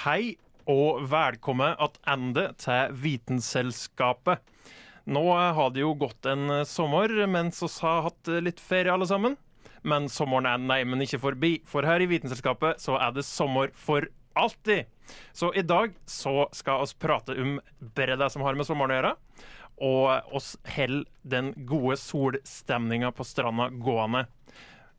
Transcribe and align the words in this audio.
Hei 0.00 0.38
og 0.64 1.02
velkommen 1.12 1.74
tilbake 1.76 2.54
til 2.62 2.92
Vitenselskapet. 3.02 4.40
Nå 5.04 5.24
har 5.28 5.74
det 5.74 5.82
jo 5.82 5.90
gått 5.92 6.24
en 6.24 6.62
sommer 6.64 7.12
mens 7.28 7.60
vi 7.60 7.68
har 7.82 8.06
hatt 8.06 8.30
litt 8.40 8.62
ferie 8.64 8.94
alle 8.94 9.04
sammen. 9.04 9.36
Men 9.84 10.08
sommeren 10.08 10.48
er 10.48 10.64
neimen 10.64 11.04
ikke 11.04 11.20
forbi, 11.20 11.50
for 11.68 11.84
her 11.84 12.00
i 12.00 12.08
Vitenselskapet 12.08 12.80
så 12.80 12.96
er 12.96 13.12
det 13.12 13.26
sommer 13.28 13.74
for 13.76 14.08
alltid. 14.40 14.88
Så 15.36 15.52
i 15.52 15.66
dag 15.68 15.92
så 16.08 16.48
skal 16.56 16.80
vi 16.86 16.96
prate 17.04 17.36
om 17.36 17.58
bare 17.92 18.16
det 18.16 18.32
som 18.32 18.48
har 18.48 18.56
med 18.56 18.70
sommeren 18.70 18.96
å 18.96 19.00
gjøre. 19.02 19.14
Og 19.84 20.36
oss 20.40 20.54
holder 20.78 21.04
den 21.28 21.52
gode 21.68 22.00
solstemninga 22.00 23.12
på 23.12 23.28
stranda 23.28 23.68
gående. 23.68 24.30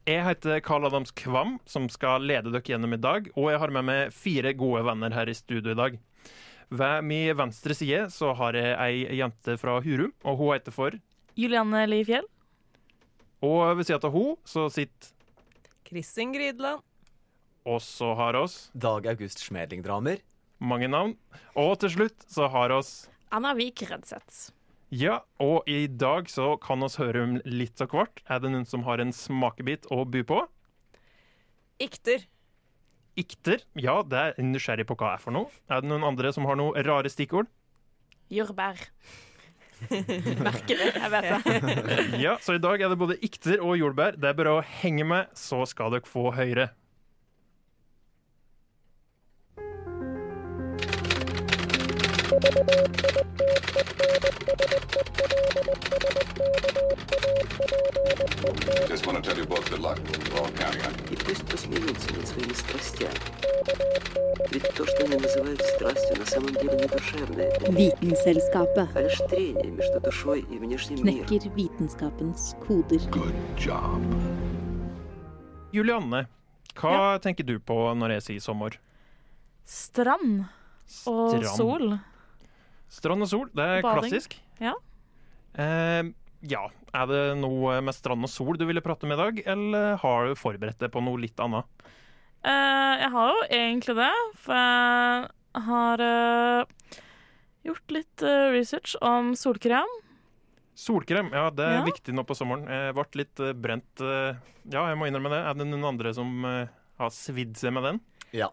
Jeg 0.10 0.24
heter 0.26 0.60
Karl 0.66 0.88
Adams 0.88 1.12
Kvam, 1.14 1.60
som 1.70 1.86
skal 1.92 2.24
lede 2.26 2.50
dere 2.50 2.64
gjennom 2.66 2.96
i 2.96 3.00
dag. 3.02 3.28
Og 3.38 3.52
jeg 3.52 3.60
har 3.62 3.74
med 3.76 3.86
meg 3.86 4.14
fire 4.16 4.54
gode 4.58 4.82
venner 4.88 5.14
her 5.14 5.30
i 5.30 5.36
studio 5.38 5.76
i 5.76 5.78
dag. 5.78 5.98
Ved 6.72 7.04
min 7.06 7.36
venstre 7.38 7.76
side 7.78 8.08
så 8.14 8.32
har 8.40 8.56
jeg 8.58 8.78
ei 8.82 9.18
jente 9.20 9.58
fra 9.62 9.76
Hurum, 9.84 10.14
og 10.24 10.40
hun 10.40 10.54
heter 10.56 10.74
for 10.74 10.96
Julianne 11.38 11.84
Li 11.92 12.00
Fjell. 12.08 12.26
Og 13.46 13.76
ved 13.78 13.90
siden 13.90 14.08
av 14.08 14.16
hun 14.16 14.36
så 14.48 14.68
sitter 14.74 15.12
Kristin 15.88 16.34
Grydland. 16.34 16.82
Og 17.68 17.78
så 17.86 18.14
har 18.18 18.38
oss 18.40 18.72
Dag 18.74 19.06
August 19.12 19.44
Schmedling-dramer. 19.44 20.24
mange 20.62 20.88
navn. 20.88 21.16
Og 21.58 21.78
til 21.82 21.90
slutt 21.90 22.26
så 22.30 22.48
har 22.50 22.72
oss 22.74 23.08
Anna 23.32 23.54
Vik 23.58 23.84
Redseth. 23.90 24.52
Ja, 24.92 25.22
og 25.40 25.70
i 25.72 25.86
dag 25.88 26.28
så 26.28 26.58
kan 26.60 26.84
oss 26.84 26.98
høre 27.00 27.24
om 27.24 27.38
litt 27.48 27.80
av 27.80 27.94
hvert. 27.94 28.20
Er 28.28 28.42
det 28.44 28.50
noen 28.52 28.68
som 28.68 28.84
har 28.84 29.00
en 29.00 29.14
smakebit 29.16 29.88
å 29.88 30.04
by 30.04 30.26
på? 30.28 30.42
Ikter. 31.80 32.26
Ikter? 33.16 33.64
Ja, 33.80 34.02
det 34.04 34.20
er 34.20 34.44
nysgjerrig 34.44 34.84
på 34.90 34.98
hva 35.00 35.14
det 35.14 35.22
er 35.22 35.24
for 35.24 35.36
noe. 35.36 35.48
Er 35.72 35.80
det 35.80 35.92
noen 35.92 36.04
andre 36.10 36.34
som 36.36 36.44
har 36.50 36.60
noe 36.60 36.84
rare 36.84 37.12
stikkord? 37.12 37.48
Jordbær. 38.32 38.84
Merker 40.46 40.76
det, 40.76 40.92
jeg 40.92 41.12
vet 41.16 41.30
det. 41.32 41.96
Ja, 42.22 42.36
så 42.44 42.60
i 42.60 42.62
dag 42.62 42.84
er 42.84 42.92
det 42.92 43.00
både 43.00 43.16
ikter 43.24 43.64
og 43.64 43.80
jordbær. 43.80 44.20
Det 44.20 44.28
er 44.28 44.38
bare 44.38 44.60
å 44.60 44.66
henge 44.84 45.08
med, 45.08 45.32
så 45.40 45.64
skal 45.72 45.96
dere 45.96 46.08
få 46.08 46.34
høre. 46.36 46.68
Just 58.89 59.07
want 59.07 59.17
to 59.19 59.23
tell 59.29 59.37
you 59.37 59.45
both 59.47 59.69
good 59.71 59.81
luck. 59.81 59.99
We're 60.33 60.41
all 60.41 60.51
counting 60.53 60.83
on 60.83 60.93
you. 60.95 61.13
И 61.13 61.17
пусть 61.17 61.45
посмеются 61.47 62.13
над 62.15 62.27
своими 62.29 62.53
страстями. 62.53 63.19
Ведь 64.51 64.69
то, 64.75 64.87
что 64.87 65.05
они 65.05 65.17
называют 65.17 65.61
страстью, 65.61 66.17
на 66.19 66.25
самом 66.27 66.55
деле 66.55 66.77
не 66.79 66.87
душевное, 66.87 67.51
Vitenselskapet 67.69 68.89
а 68.95 69.03
лишь 69.03 69.19
трение 69.29 69.71
между 69.71 70.01
душой 70.01 70.41
и 70.41 70.59
внешним 70.59 71.05
миром. 71.05 71.27
knekker 71.27 71.51
vitenskapens 71.55 72.55
koder. 72.67 73.01
Good 73.11 73.35
job. 73.59 74.01
Julianne, 75.73 76.27
hva 76.75 77.19
tenker 77.21 77.45
du 77.45 77.59
på 77.59 77.75
når 77.95 78.11
jeg 78.17 78.23
sier 78.23 78.41
sommer? 78.41 78.79
Strand 79.67 80.45
og 81.07 81.31
Strand. 81.31 81.57
sol. 81.57 81.99
Strand 82.92 83.24
og 83.24 83.30
sol, 83.32 83.48
det 83.56 83.64
er 83.64 83.82
Bading. 83.86 84.10
klassisk. 84.12 84.36
Ja. 84.60 84.74
Eh, 85.56 86.04
ja. 86.52 86.66
Er 86.92 87.08
det 87.08 87.22
noe 87.40 87.78
med 87.86 87.96
strand 87.96 88.26
og 88.28 88.32
sol 88.32 88.58
du 88.60 88.66
ville 88.68 88.84
prate 88.84 89.08
om 89.08 89.14
i 89.16 89.20
dag, 89.20 89.38
eller 89.48 89.96
har 90.02 90.28
du 90.28 90.36
forberedt 90.36 90.82
deg 90.84 90.92
på 90.92 91.04
noe 91.06 91.22
litt 91.24 91.40
annet? 91.40 91.66
Eh, 92.44 92.94
jeg 93.06 93.12
har 93.14 93.32
jo 93.38 93.46
egentlig 93.48 93.96
det, 93.96 94.12
for 94.44 94.60
jeg 94.60 95.64
har 95.70 96.04
eh, 96.04 97.00
gjort 97.70 97.96
litt 97.96 98.24
eh, 98.28 98.48
research 98.58 98.96
om 99.06 99.32
solkrem. 99.40 99.88
Solkrem, 100.76 101.30
ja, 101.36 101.50
det 101.54 101.64
er 101.68 101.78
Ja. 101.80 101.86
viktig 101.86 102.14
nå 102.18 102.24
på 102.28 102.36
sommeren. 102.36 102.68
Jeg 102.68 102.96
ble 102.98 103.06
litt 103.24 103.40
eh, 103.40 103.54
brent. 103.54 104.02
eh, 104.02 104.36
ja, 104.72 104.88
jeg 104.90 104.98
må 105.00 105.08
innrømme 105.08 105.30
det. 105.32 105.42
Er 105.48 105.54
det 105.62 105.68
noen 105.70 105.88
andre 105.94 106.12
som 106.18 106.44
har 106.44 107.10
svidd 107.16 107.56
seg 107.58 107.72
med 107.74 107.84
den? 107.88 108.02
Ja. 108.34 108.50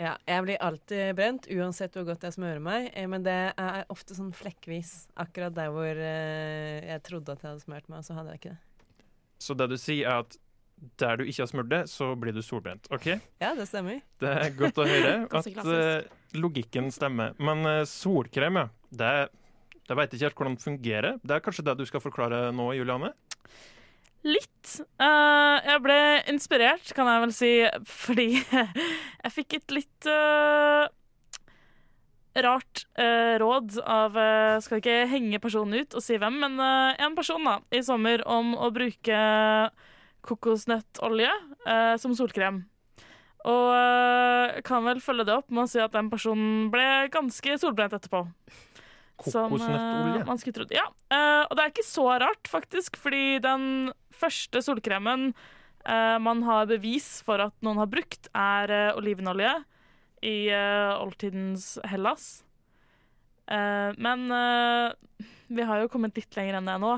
Ja, 0.00 0.16
jeg 0.26 0.42
blir 0.42 0.58
alltid 0.64 1.12
brent, 1.14 1.44
uansett 1.54 1.94
hvor 1.94 2.06
godt 2.08 2.24
jeg 2.26 2.34
smører 2.34 2.62
meg. 2.62 2.88
Eh, 2.98 3.06
Men 3.10 3.22
det 3.26 3.34
er 3.54 3.84
ofte 3.92 4.16
sånn 4.16 4.32
flekkvis. 4.34 5.04
Akkurat 5.22 5.54
der 5.54 5.70
hvor 5.74 5.86
eh, 5.86 6.80
jeg 6.88 7.02
trodde 7.06 7.36
at 7.36 7.44
jeg 7.44 7.52
hadde 7.52 7.62
smørt 7.62 7.90
meg, 7.92 8.02
så 8.06 8.16
hadde 8.18 8.34
jeg 8.34 8.42
ikke 8.42 8.54
det. 8.56 9.04
Så 9.44 9.54
det 9.58 9.68
du 9.70 9.76
sier, 9.78 10.08
er 10.10 10.24
at 10.24 10.38
der 11.00 11.20
du 11.20 11.24
ikke 11.24 11.44
har 11.44 11.50
smurt 11.52 11.70
det, 11.70 11.82
så 11.92 12.10
blir 12.18 12.34
du 12.34 12.42
solbrent. 12.42 12.90
OK? 12.92 13.06
Ja, 13.40 13.52
det 13.54 13.68
stemmer. 13.70 14.00
Det 14.20 14.32
er 14.34 14.56
godt 14.58 14.82
å 14.82 14.88
høre 14.88 15.14
at 15.38 15.48
eh, 15.62 16.10
logikken 16.42 16.90
stemmer. 16.94 17.36
Men 17.38 17.62
solkrem, 17.86 18.58
ja. 18.64 18.66
Det, 18.90 19.12
det 19.86 19.98
veit 19.98 20.10
ikke 20.16 20.26
helt 20.26 20.40
hvordan 20.42 20.58
det 20.58 20.66
fungerer. 20.66 21.20
Det 21.22 21.38
er 21.38 21.44
kanskje 21.46 21.66
det 21.70 21.78
du 21.78 21.86
skal 21.86 22.02
forklare 22.02 22.48
nå, 22.54 22.72
Juliane? 22.74 23.14
Litt. 24.24 24.78
Uh, 24.96 25.60
jeg 25.60 25.80
ble 25.84 25.96
inspirert, 26.32 26.92
kan 26.96 27.08
jeg 27.10 27.22
vel 27.26 27.32
si, 27.36 27.52
fordi 27.84 28.28
jeg 29.24 29.32
fikk 29.34 29.58
et 29.58 29.74
litt 29.76 30.08
uh, 30.08 30.88
rart 32.40 32.86
uh, 32.96 33.36
råd 33.42 33.76
av 33.84 34.16
Skal 34.64 34.80
ikke 34.80 34.96
henge 35.12 35.42
personen 35.44 35.84
ut 35.84 35.94
og 35.94 36.02
si 36.02 36.16
hvem, 36.18 36.40
men 36.40 36.56
en 36.58 37.18
person 37.18 37.44
da, 37.44 37.58
i 37.68 37.84
sommer 37.84 38.24
om 38.24 38.56
å 38.56 38.72
bruke 38.74 39.18
kokosnøttolje 40.24 41.30
som 42.00 42.14
solkrem. 42.16 42.62
Og 43.44 44.62
kan 44.64 44.86
vel 44.88 45.02
følge 45.04 45.28
det 45.28 45.36
opp 45.36 45.52
med 45.52 45.66
å 45.66 45.68
si 45.68 45.82
at 45.84 45.92
den 45.92 46.08
personen 46.08 46.70
ble 46.72 47.10
ganske 47.12 47.58
solbrent 47.60 47.92
etterpå. 47.98 48.24
Som, 49.22 49.44
eh, 49.46 49.50
Kokosnøttolje? 49.50 50.26
man 50.26 50.38
skulle 50.38 50.56
trodd. 50.58 50.72
Ja, 50.74 50.86
eh, 51.10 51.44
og 51.46 51.56
det 51.56 51.64
er 51.64 51.72
ikke 51.72 51.86
så 51.86 52.06
rart, 52.20 52.48
faktisk, 52.50 52.96
fordi 53.00 53.38
den 53.44 53.92
første 54.14 54.62
solkremen 54.62 55.32
eh, 55.86 56.18
man 56.18 56.42
har 56.42 56.66
bevis 56.66 57.22
for 57.22 57.38
at 57.38 57.54
noen 57.62 57.78
har 57.78 57.90
brukt, 57.90 58.28
er 58.34 58.94
olivenolje 58.98 59.54
i 60.24 60.48
oldtidens 60.50 61.78
Hellas. 61.84 62.42
Eh, 63.46 63.92
men 64.00 64.28
vi 65.48 65.62
har 65.68 65.82
jo 65.82 65.90
kommet 65.92 66.16
litt 66.16 66.34
lenger 66.36 66.58
enn 66.58 66.70
det 66.70 66.78
nå. 66.80 66.94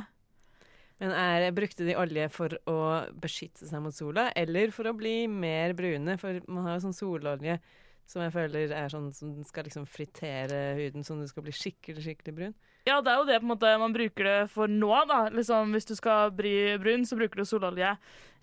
Men 1.03 1.12
er, 1.12 1.50
brukte 1.53 1.84
de 1.84 1.97
olje 1.99 2.28
for 2.32 2.55
å 2.71 2.76
beskytte 3.21 3.66
seg 3.69 3.82
mot 3.84 3.93
sola, 3.93 4.31
eller 4.32 4.71
for 4.72 4.88
å 4.88 4.97
bli 4.97 5.26
mer 5.28 5.75
brune? 5.76 6.15
For 6.16 6.41
man 6.49 6.65
har 6.65 6.78
jo 6.78 6.87
sånn 6.87 6.97
sololje 6.97 7.59
som 8.06 8.22
jeg 8.22 8.33
føler 8.34 8.71
er 8.71 8.91
sånn 8.93 9.11
som 9.15 9.34
skal 9.47 9.67
liksom 9.67 9.87
fritere 9.91 10.77
huden, 10.78 11.05
sånn 11.06 11.21
at 11.21 11.27
du 11.27 11.33
skal 11.33 11.47
bli 11.47 11.55
skikkelig, 11.55 12.05
skikkelig 12.05 12.34
brun. 12.37 12.55
Ja, 12.87 13.00
det 13.03 13.11
er 13.11 13.19
jo 13.19 13.27
det 13.27 13.41
på 13.41 13.49
en 13.49 13.50
måte 13.50 13.72
man 13.83 13.94
bruker 13.94 14.28
det 14.28 14.37
for 14.53 14.71
nå, 14.71 14.93
da. 15.11 15.25
Liksom, 15.34 15.72
hvis 15.75 15.89
du 15.89 15.97
skal 15.99 16.31
bli 16.39 16.55
brun, 16.78 17.03
så 17.09 17.19
bruker 17.19 17.43
du 17.43 17.49
sololje. 17.49 17.97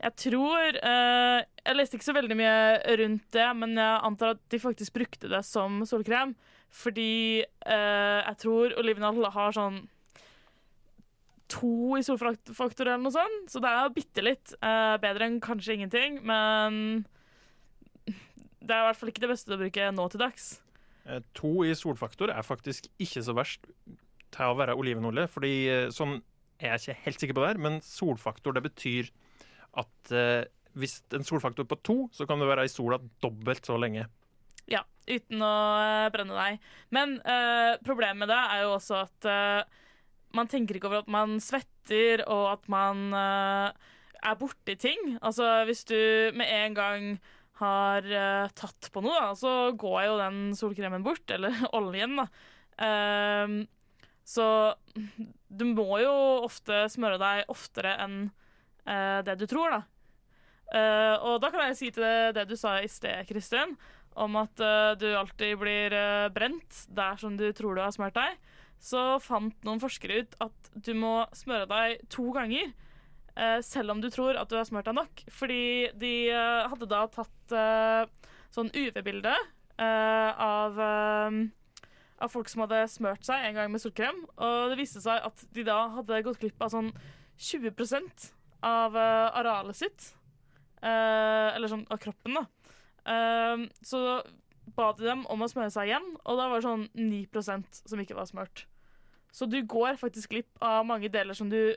Jeg 0.04 0.16
tror 0.20 0.80
eh, 0.82 1.46
Jeg 1.64 1.78
leste 1.78 1.96
ikke 1.96 2.10
så 2.10 2.18
veldig 2.18 2.36
mye 2.36 2.98
rundt 3.00 3.30
det, 3.32 3.48
men 3.56 3.78
jeg 3.80 4.02
antar 4.10 4.36
at 4.36 4.44
de 4.52 4.60
faktisk 4.60 4.98
brukte 5.00 5.32
det 5.32 5.44
som 5.48 5.80
solkrem. 5.88 6.36
Fordi 6.74 7.46
eh, 7.46 8.20
jeg 8.20 8.40
tror 8.44 8.76
olivenolje 8.82 9.32
har 9.32 9.56
sånn 9.56 9.80
to 11.54 11.96
i 12.00 12.04
solfaktor 12.04 12.88
eller 12.88 13.04
noe 13.04 13.14
sånt, 13.14 13.52
så 13.52 13.62
det 13.64 13.72
er 13.72 13.96
bitte 13.96 14.24
litt 14.26 14.56
eh, 14.58 14.96
bedre 15.00 15.28
enn 15.30 15.42
kanskje 15.44 15.78
ingenting, 15.78 16.20
men 16.26 17.04
det 18.64 18.76
er 18.76 18.84
i 18.84 18.88
hvert 18.90 19.00
fall 19.00 19.12
ikke 19.12 19.24
det 19.26 19.32
beste 19.34 19.54
å 19.54 19.60
bruke 19.60 19.92
nå 19.94 20.08
til 20.14 20.24
dags. 20.24 20.48
Eh, 21.06 21.20
To 21.40 21.54
i 21.68 21.74
solfaktor 21.78 22.32
er 22.34 22.48
faktisk 22.48 22.88
ikke 23.04 23.24
så 23.26 23.36
verst 23.38 23.68
til 24.34 24.50
å 24.50 24.58
være 24.58 24.78
olivenolje, 24.80 25.28
fordi 25.30 25.54
eh, 25.70 25.92
sånn 25.94 26.18
er 26.64 26.78
jeg 26.78 26.82
ikke 26.96 27.06
helt 27.06 27.24
sikker 27.24 27.38
på 27.38 27.44
det 27.44 27.52
her, 27.54 27.62
men 27.66 27.80
solfaktor 27.86 28.56
det 28.56 28.64
betyr 28.66 29.12
at 29.84 30.14
eh, 30.16 30.46
hvis 30.80 31.02
en 31.14 31.26
solfaktor 31.28 31.68
på 31.70 31.78
to, 31.86 31.98
så 32.16 32.26
kan 32.30 32.42
du 32.42 32.48
være 32.50 32.66
i 32.66 32.72
sola 32.72 32.98
dobbelt 33.22 33.68
så 33.68 33.78
lenge. 33.78 34.08
Ja, 34.72 34.82
uten 35.10 35.44
å 35.44 35.54
eh, 35.84 36.10
brenne 36.14 36.38
deg. 36.38 36.68
Men 36.96 37.18
eh, 37.20 37.76
problemet 37.86 38.24
med 38.24 38.32
det 38.32 38.40
er 38.40 38.64
jo 38.64 38.76
også 38.78 39.04
at 39.04 39.28
eh, 39.30 39.82
man 40.34 40.50
tenker 40.50 40.80
ikke 40.80 40.90
over 40.90 41.04
at 41.04 41.12
man 41.14 41.38
svetter, 41.44 42.24
og 42.26 42.48
at 42.56 42.64
man 42.72 43.12
er 43.14 44.38
borti 44.40 44.74
ting. 44.82 45.18
Altså 45.22 45.46
hvis 45.68 45.84
du 45.86 46.00
med 46.34 46.50
en 46.50 46.78
gang 46.78 47.04
har 47.62 48.08
uh, 48.08 48.50
tatt 48.58 48.90
på 48.94 49.04
noe, 49.06 49.20
da, 49.20 49.32
så 49.38 49.54
går 49.78 50.00
jo 50.08 50.20
den 50.22 50.42
solkremen 50.58 51.06
bort, 51.06 51.26
eller 51.34 51.56
oljen, 51.78 52.18
da. 52.22 52.28
Ehm, 52.82 53.58
så 54.26 54.46
du 55.54 55.66
må 55.70 56.00
jo 56.02 56.14
ofte 56.48 56.86
smøre 56.90 57.20
deg 57.22 57.52
oftere 57.54 57.98
enn 58.02 58.16
uh, 58.88 59.20
det 59.26 59.38
du 59.42 59.46
tror, 59.50 59.76
da. 59.76 59.84
Eh, 60.74 61.16
og 61.22 61.36
da 61.44 61.52
kan 61.54 61.68
jeg 61.68 61.76
si 61.78 61.88
til 61.94 62.02
det, 62.02 62.32
det 62.34 62.48
du 62.50 62.56
sa 62.58 62.80
i 62.82 62.88
sted, 62.90 63.28
Kristin, 63.30 63.76
om 64.18 64.40
at 64.40 64.58
du 64.98 65.06
alltid 65.14 65.60
blir 65.62 65.94
brent 66.34 66.80
der 66.90 67.20
som 67.22 67.36
du 67.38 67.44
tror 67.54 67.78
du 67.78 67.82
har 67.84 67.94
smurt 67.94 68.16
deg, 68.18 68.40
så 68.82 69.20
fant 69.22 69.54
noen 69.68 69.82
forskere 69.84 70.24
ut 70.24 70.34
at 70.42 70.72
du 70.74 70.96
må 70.98 71.28
smøre 71.38 71.70
deg 71.70 72.02
to 72.14 72.26
ganger. 72.34 72.74
Eh, 73.36 73.60
selv 73.66 73.94
om 73.94 74.02
du 74.02 74.10
tror 74.14 74.38
at 74.40 74.50
du 74.52 74.58
har 74.58 74.68
smurt 74.68 74.88
deg 74.90 74.98
nok. 74.98 75.24
Fordi 75.34 75.90
de 76.00 76.14
eh, 76.34 76.70
hadde 76.72 76.90
da 76.92 77.04
tatt 77.12 77.56
eh, 77.58 78.32
sånn 78.54 78.72
UV-bilde 78.74 79.34
av, 79.84 80.78
av 80.78 82.30
folk 82.30 82.48
som 82.48 82.62
hadde 82.62 82.84
smurt 82.94 83.26
seg 83.26 83.42
en 83.48 83.56
gang 83.58 83.72
med 83.74 83.82
solkrem. 83.82 84.20
Og 84.38 84.70
det 84.72 84.78
viste 84.80 85.02
seg 85.02 85.24
at 85.26 85.46
de 85.56 85.66
da 85.66 85.80
hadde 85.96 86.22
gått 86.28 86.38
glipp 86.44 86.62
av 86.62 86.70
sånn 86.72 86.92
20 87.42 87.74
av 88.64 88.96
arealet 88.96 89.80
sitt. 89.80 90.06
Eller 90.86 91.72
sånn 91.72 91.88
av 91.90 91.98
kroppen, 92.06 92.38
da. 92.38 92.46
Så 93.82 94.04
ba 94.78 94.92
de 94.94 95.10
dem 95.10 95.26
om 95.34 95.42
å 95.42 95.50
smøre 95.50 95.74
seg 95.74 95.90
igjen, 95.90 96.06
og 96.22 96.38
da 96.38 96.48
var 96.52 96.62
det 96.62 96.68
sånn 96.70 96.86
9% 96.94 97.82
som 97.90 98.06
ikke 98.06 98.20
var 98.22 98.30
smurt. 98.30 98.68
Så 99.34 99.50
du 99.50 99.58
går 99.66 99.98
faktisk 99.98 100.30
glipp 100.30 100.62
av 100.62 100.86
mange 100.86 101.10
deler 101.10 101.34
som 101.34 101.50
du 101.50 101.74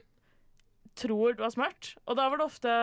tror 0.96 1.36
du 1.36 1.44
har 1.44 1.52
smurt. 1.54 1.94
Og 2.06 2.18
da 2.18 2.28
var 2.30 2.40
det 2.40 2.48
ofte 2.48 2.76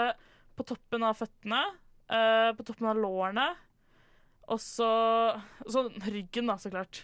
på 0.57 0.65
toppen 0.69 1.06
av 1.06 1.18
føttene, 1.18 1.62
eh, 2.10 2.50
på 2.56 2.65
toppen 2.65 2.89
av 2.92 3.00
lårene, 3.00 3.48
og 4.51 4.60
så 4.60 4.92
så 5.65 5.88
ryggen, 6.12 6.51
da, 6.51 6.57
så 6.60 6.71
klart. 6.74 7.04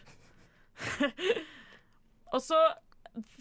og 2.34 2.42
så 2.44 2.60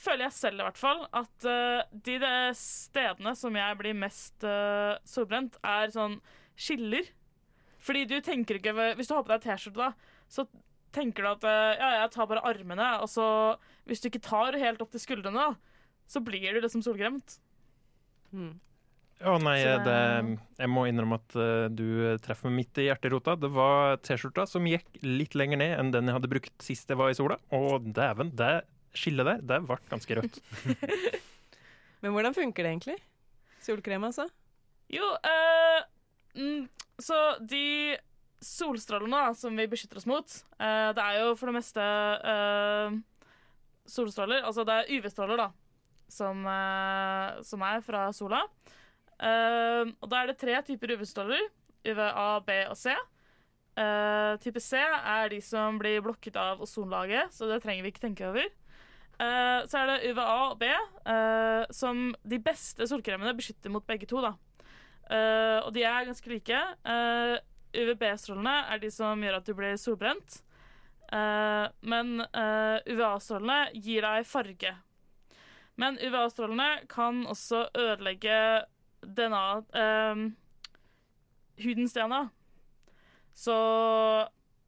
føler 0.01 0.27
jeg 0.27 0.37
selv 0.37 0.63
i 0.63 0.67
hvert 0.67 0.81
fall 0.81 1.05
at 1.17 1.47
eh, 1.47 1.83
de, 1.93 2.17
de 2.23 2.35
stedene 2.57 3.35
som 3.39 3.59
jeg 3.59 3.79
blir 3.79 3.99
mest 3.99 4.47
uh, 4.47 4.97
solbrent, 5.07 5.59
er 5.63 5.93
sånn 5.95 6.19
skiller. 6.59 7.11
Fordi 7.85 8.07
du 8.11 8.17
tenker 8.25 8.59
ikke 8.59 8.73
Hvis 8.99 9.07
du 9.07 9.15
har 9.15 9.23
på 9.23 9.31
deg 9.31 9.45
T-skjorte, 9.45 9.91
da, 9.91 10.25
så 10.27 10.49
tenker 10.95 11.23
du 11.23 11.29
at 11.31 11.45
ja, 11.79 11.91
jeg 12.01 12.11
tar 12.15 12.27
bare 12.27 12.43
armene, 12.49 12.89
og 13.05 13.11
så 13.13 13.27
hvis 13.87 14.03
du 14.03 14.09
ikke 14.09 14.25
tar 14.25 14.57
helt 14.59 14.81
opp 14.83 14.91
til 14.91 15.03
skuldrene, 15.05 15.45
da, 15.53 15.69
så 16.09 16.23
blir 16.25 16.57
du 16.57 16.63
liksom 16.65 16.83
solgremt. 16.83 17.37
Mm. 18.35 18.55
Å 19.19 19.35
nei, 19.43 19.57
det, 19.65 19.77
det- 19.83 20.39
jeg 20.63 20.71
må 20.71 20.85
innrømme 20.87 21.17
at 21.19 21.35
eh, 21.43 21.67
du 21.75 21.87
treffer 22.23 22.51
meg 22.53 22.61
midt 22.61 22.79
i 22.79 22.87
hjerterota. 22.87 23.35
Det 23.41 23.51
var 23.51 23.97
T-skjorta 24.07 24.45
som 24.47 24.67
gikk 24.69 24.87
litt 25.03 25.35
lenger 25.35 25.59
ned 25.59 25.75
enn 25.81 25.91
den 25.95 26.07
jeg 26.11 26.15
hadde 26.19 26.31
brukt 26.31 26.63
sist 26.63 26.89
jeg 26.93 27.01
var 27.01 27.11
i 27.11 27.17
sola. 27.19 27.39
Og 27.57 27.89
dæven, 27.97 28.31
det 28.39 28.53
skillet 28.95 29.27
der, 29.27 29.43
det 29.43 29.59
ble 29.67 29.79
ganske 29.91 30.21
rødt. 30.21 30.39
Men 32.03 32.15
hvordan 32.15 32.37
funker 32.37 32.63
det 32.63 32.71
egentlig? 32.77 32.99
Solkrem, 33.65 34.05
altså? 34.07 34.29
Jo, 34.89 35.05
eh, 35.27 35.81
mm, 36.39 36.69
så 37.03 37.19
de 37.43 37.99
solstrålene 38.39 39.19
da, 39.19 39.35
som 39.35 39.57
vi 39.59 39.67
beskytter 39.69 39.99
oss 39.99 40.07
mot, 40.09 40.31
eh, 40.63 40.91
det 40.95 41.03
er 41.05 41.19
jo 41.25 41.33
for 41.37 41.51
det 41.51 41.57
meste 41.59 41.83
eh, 41.83 42.95
solstråler, 43.91 44.45
altså 44.47 44.63
det 44.69 44.77
er 44.85 44.93
UV-stråler 44.95 45.41
da, 45.43 45.49
som, 46.13 46.43
uh, 46.47 47.39
som 47.47 47.63
er 47.67 47.85
fra 47.85 48.09
sola. 48.17 48.43
Uh, 49.19 49.91
og 49.99 50.09
da 50.11 50.23
er 50.23 50.31
det 50.31 50.39
tre 50.41 50.59
typer 50.67 50.97
UV-stråler, 50.97 51.49
UVA, 51.89 52.27
B 52.45 52.59
og 52.69 52.77
C. 52.77 52.97
Eh, 53.79 54.33
type 54.43 54.59
C 54.59 54.81
er 54.83 55.29
de 55.31 55.37
som 55.39 55.77
blir 55.79 56.01
blokket 56.03 56.35
av 56.35 56.59
ozonlaget, 56.65 57.31
så 57.31 57.47
det 57.47 57.61
trenger 57.63 57.85
vi 57.87 57.93
ikke 57.93 58.03
tenke 58.03 58.27
over. 58.27 58.49
Så 59.71 59.79
er 59.79 59.87
det 59.87 60.11
UVA 60.11 60.25
og 60.49 60.57
B, 60.59 60.67
som 61.75 62.11
de 62.27 62.41
beste 62.43 62.87
solkremene 62.91 63.37
beskytter 63.39 63.71
mot 63.71 63.87
begge 63.87 64.11
to. 64.11 64.19
da. 64.23 64.33
Uh, 65.09 65.65
og 65.65 65.73
de 65.73 65.85
er 65.89 66.09
ganske 66.09 66.31
like. 66.31 66.59
Uh, 66.85 67.39
UVB-strålene 67.77 68.55
er 68.73 68.81
de 68.83 68.91
som 68.93 69.21
gjør 69.23 69.41
at 69.41 69.49
du 69.49 69.55
blir 69.57 69.79
solbrent. 69.81 70.43
Uh, 71.09 71.69
men 71.81 72.21
UVA-strålene 72.29 73.61
gir 73.81 74.05
deg 74.05 74.29
farge. 74.29 74.75
Men 75.79 75.99
UVA-strålene 76.03 76.89
kan 76.91 77.23
også 77.31 77.69
ødelegge 77.79 78.39
DNA 79.03 79.45
eh, 79.79 80.25
Hudens 81.63 81.95
DNA. 81.95 82.25
Så 83.35 83.55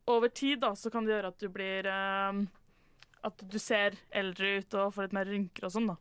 over 0.06 0.28
tid 0.28 0.62
da, 0.62 0.74
så 0.78 0.90
kan 0.90 1.06
det 1.06 1.16
gjøre 1.16 1.32
at 1.32 1.42
du 1.42 1.48
blir 1.50 1.86
eh, 1.90 2.38
At 3.26 3.42
du 3.42 3.58
ser 3.58 3.98
eldre 4.14 4.60
ut 4.60 4.78
og 4.78 4.94
får 4.94 5.08
litt 5.08 5.18
mer 5.18 5.28
rynker 5.28 5.66
og 5.66 5.74
sånn, 5.74 5.90
da. 5.90 5.98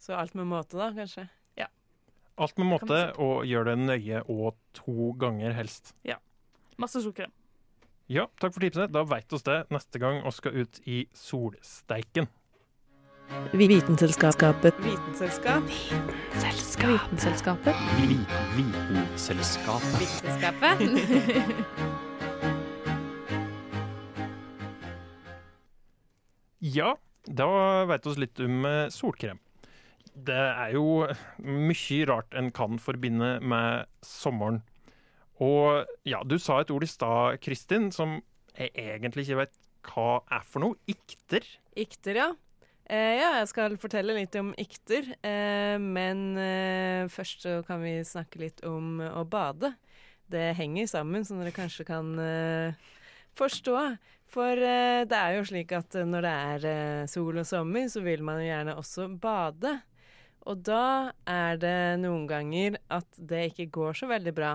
Så 0.00 0.14
alt 0.16 0.32
med 0.38 0.48
måte, 0.48 0.78
da, 0.80 0.88
kanskje? 0.96 1.26
Ja. 1.60 1.66
Alt 2.40 2.56
med 2.56 2.70
måte, 2.70 3.02
og 3.20 3.42
gjør 3.44 3.68
det 3.68 3.76
nøye 3.82 4.22
og 4.32 4.54
to 4.72 5.10
ganger 5.20 5.52
helst. 5.58 5.92
Ja. 6.08 6.16
Masse 6.80 7.02
solkrem. 7.04 7.34
Ja, 8.10 8.24
takk 8.40 8.54
for 8.56 8.64
tipset. 8.64 8.94
Da 8.94 9.04
veit 9.06 9.30
oss 9.36 9.44
det 9.46 9.58
neste 9.70 10.00
gang 10.00 10.22
vi 10.24 10.32
skal 10.34 10.56
ut 10.62 10.80
i 10.88 11.02
solsteiken. 11.14 12.30
Vitenselskapet. 13.52 14.74
Vitenselskap. 14.78 15.62
Vitenselskapet. 15.66 17.74
Vitenselskapet. 18.56 20.00
Vitenselskapet. 20.00 21.90
Ja, 26.60 26.90
da 27.24 27.46
veit 27.88 28.04
oss 28.06 28.18
litt 28.20 28.40
om 28.44 28.66
eh, 28.68 28.90
solkrem. 28.92 29.38
Det 30.12 30.36
er 30.36 30.74
jo 30.74 31.06
mye 31.40 32.02
rart 32.10 32.36
en 32.36 32.50
kan 32.52 32.76
forbinde 32.82 33.38
med 33.40 33.88
sommeren. 34.04 34.60
Og 35.40 35.88
ja, 36.04 36.20
du 36.20 36.36
sa 36.36 36.58
et 36.60 36.70
ord 36.70 36.84
i 36.84 36.90
stad, 36.90 37.40
Kristin, 37.40 37.88
som 37.96 38.18
jeg 38.52 38.74
egentlig 38.76 39.24
ikke 39.24 39.40
vet 39.40 39.56
hva 39.88 40.20
er 40.28 40.44
for 40.44 40.66
noe. 40.66 40.76
Ikter? 40.90 41.48
Ikter, 41.72 42.20
ja. 42.20 42.28
Eh, 42.90 43.20
ja, 43.20 43.36
jeg 43.38 43.46
skal 43.52 43.76
fortelle 43.78 44.16
litt 44.16 44.34
om 44.40 44.50
ikter. 44.58 45.12
Eh, 45.22 45.76
men 45.78 46.34
eh, 46.42 47.06
først 47.12 47.44
så 47.46 47.60
kan 47.66 47.84
vi 47.84 48.00
snakke 48.06 48.40
litt 48.42 48.64
om 48.66 48.98
å 48.98 49.22
bade. 49.30 49.76
Det 50.30 50.48
henger 50.58 50.88
sammen, 50.90 51.22
som 51.26 51.38
dere 51.38 51.54
kanskje 51.54 51.86
kan 51.86 52.10
forstå. 53.38 53.76
For 54.30 54.54
det 54.54 55.16
er 55.16 55.32
jo 55.34 55.46
slik 55.48 55.72
at 55.74 55.96
når 56.06 56.22
det 56.22 56.34
er 56.52 57.08
sol 57.10 57.40
og 57.42 57.48
sommer, 57.48 57.88
så 57.90 57.98
vil 58.04 58.22
man 58.22 58.38
jo 58.38 58.46
gjerne 58.46 58.76
også 58.78 59.08
bade. 59.18 59.72
Og 60.46 60.62
da 60.62 61.10
er 61.26 61.58
det 61.58 61.80
noen 62.04 62.28
ganger 62.30 62.78
at 62.94 63.10
det 63.18 63.48
ikke 63.50 63.72
går 63.74 63.98
så 63.98 64.06
veldig 64.12 64.34
bra. 64.38 64.52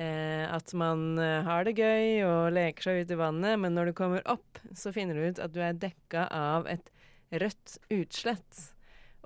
At 0.00 0.72
man 0.72 1.20
har 1.20 1.68
det 1.68 1.76
gøy 1.76 2.24
og 2.24 2.56
leker 2.56 2.88
seg 2.88 3.02
ut 3.02 3.12
i 3.12 3.20
vannet, 3.20 3.60
men 3.60 3.76
når 3.76 3.92
du 3.92 3.98
kommer 4.00 4.24
opp, 4.24 4.64
så 4.72 4.96
finner 4.96 5.20
du 5.20 5.28
ut 5.28 5.44
at 5.44 5.52
du 5.52 5.60
er 5.60 5.76
dekka 5.76 6.24
av 6.32 6.72
et 6.72 6.88
rødt 7.30 7.78
utslett. 7.92 8.60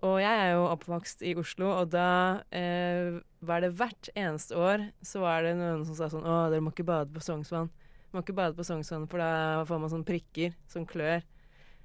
Og 0.04 0.18
jeg 0.20 0.40
er 0.40 0.50
jo 0.52 0.66
oppvokst 0.68 1.23
i 1.25 1.32
Oslo, 1.40 1.70
og 1.80 1.92
da 1.94 2.42
eh, 2.52 3.20
var 3.44 3.62
det 3.64 3.73
hvert 3.78 4.11
eneste 4.12 4.56
år 4.58 4.88
så 5.04 5.23
var 5.23 5.46
det 5.46 5.54
noen 5.56 5.84
som 5.88 5.96
sa 5.96 6.11
sånn 6.12 6.26
Å, 6.26 6.49
dere 6.52 6.64
må 6.64 6.75
ikke 6.75 6.87
bade 6.88 7.14
på 7.14 7.23
Sognsvann. 7.25 7.70
Må 8.12 8.20
ikke 8.20 8.37
bade 8.37 8.56
på 8.58 8.66
Sognsvann, 8.66 9.06
for 9.11 9.23
da 9.23 9.64
får 9.68 9.80
man 9.80 9.92
sånne 9.92 10.08
prikker 10.08 10.52
som 10.70 10.84
klør. 10.88 11.25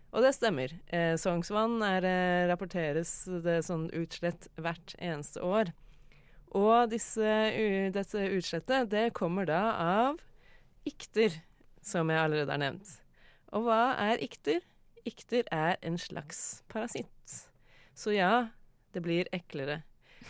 Og 0.09 0.25
det 0.25 0.33
stemmer. 0.35 0.73
Eh, 0.91 1.13
Sognsvann 1.21 1.77
er, 1.85 2.07
eh, 2.09 2.47
rapporteres 2.49 3.13
det 3.45 3.61
sånn 3.67 3.87
utslett 3.95 4.49
hvert 4.57 4.95
eneste 4.97 5.43
år. 5.45 5.71
Og 6.57 6.89
disse, 6.89 7.21
dette 7.93 8.25
utslettet, 8.33 8.89
det 8.89 9.13
kommer 9.13 9.45
da 9.45 9.61
av 9.79 10.17
ikter, 10.89 11.35
som 11.85 12.09
jeg 12.09 12.19
allerede 12.19 12.49
har 12.49 12.61
nevnt. 12.61 12.95
Og 13.53 13.67
hva 13.67 13.93
er 14.01 14.23
ikter? 14.25 14.65
Ikter 15.07 15.47
er 15.53 15.77
en 15.85 15.97
slags 16.01 16.63
parasitt. 16.71 17.35
Så 17.95 18.13
ja, 18.15 18.49
det 18.95 19.03
blir 19.05 19.29
eklere. 19.35 19.83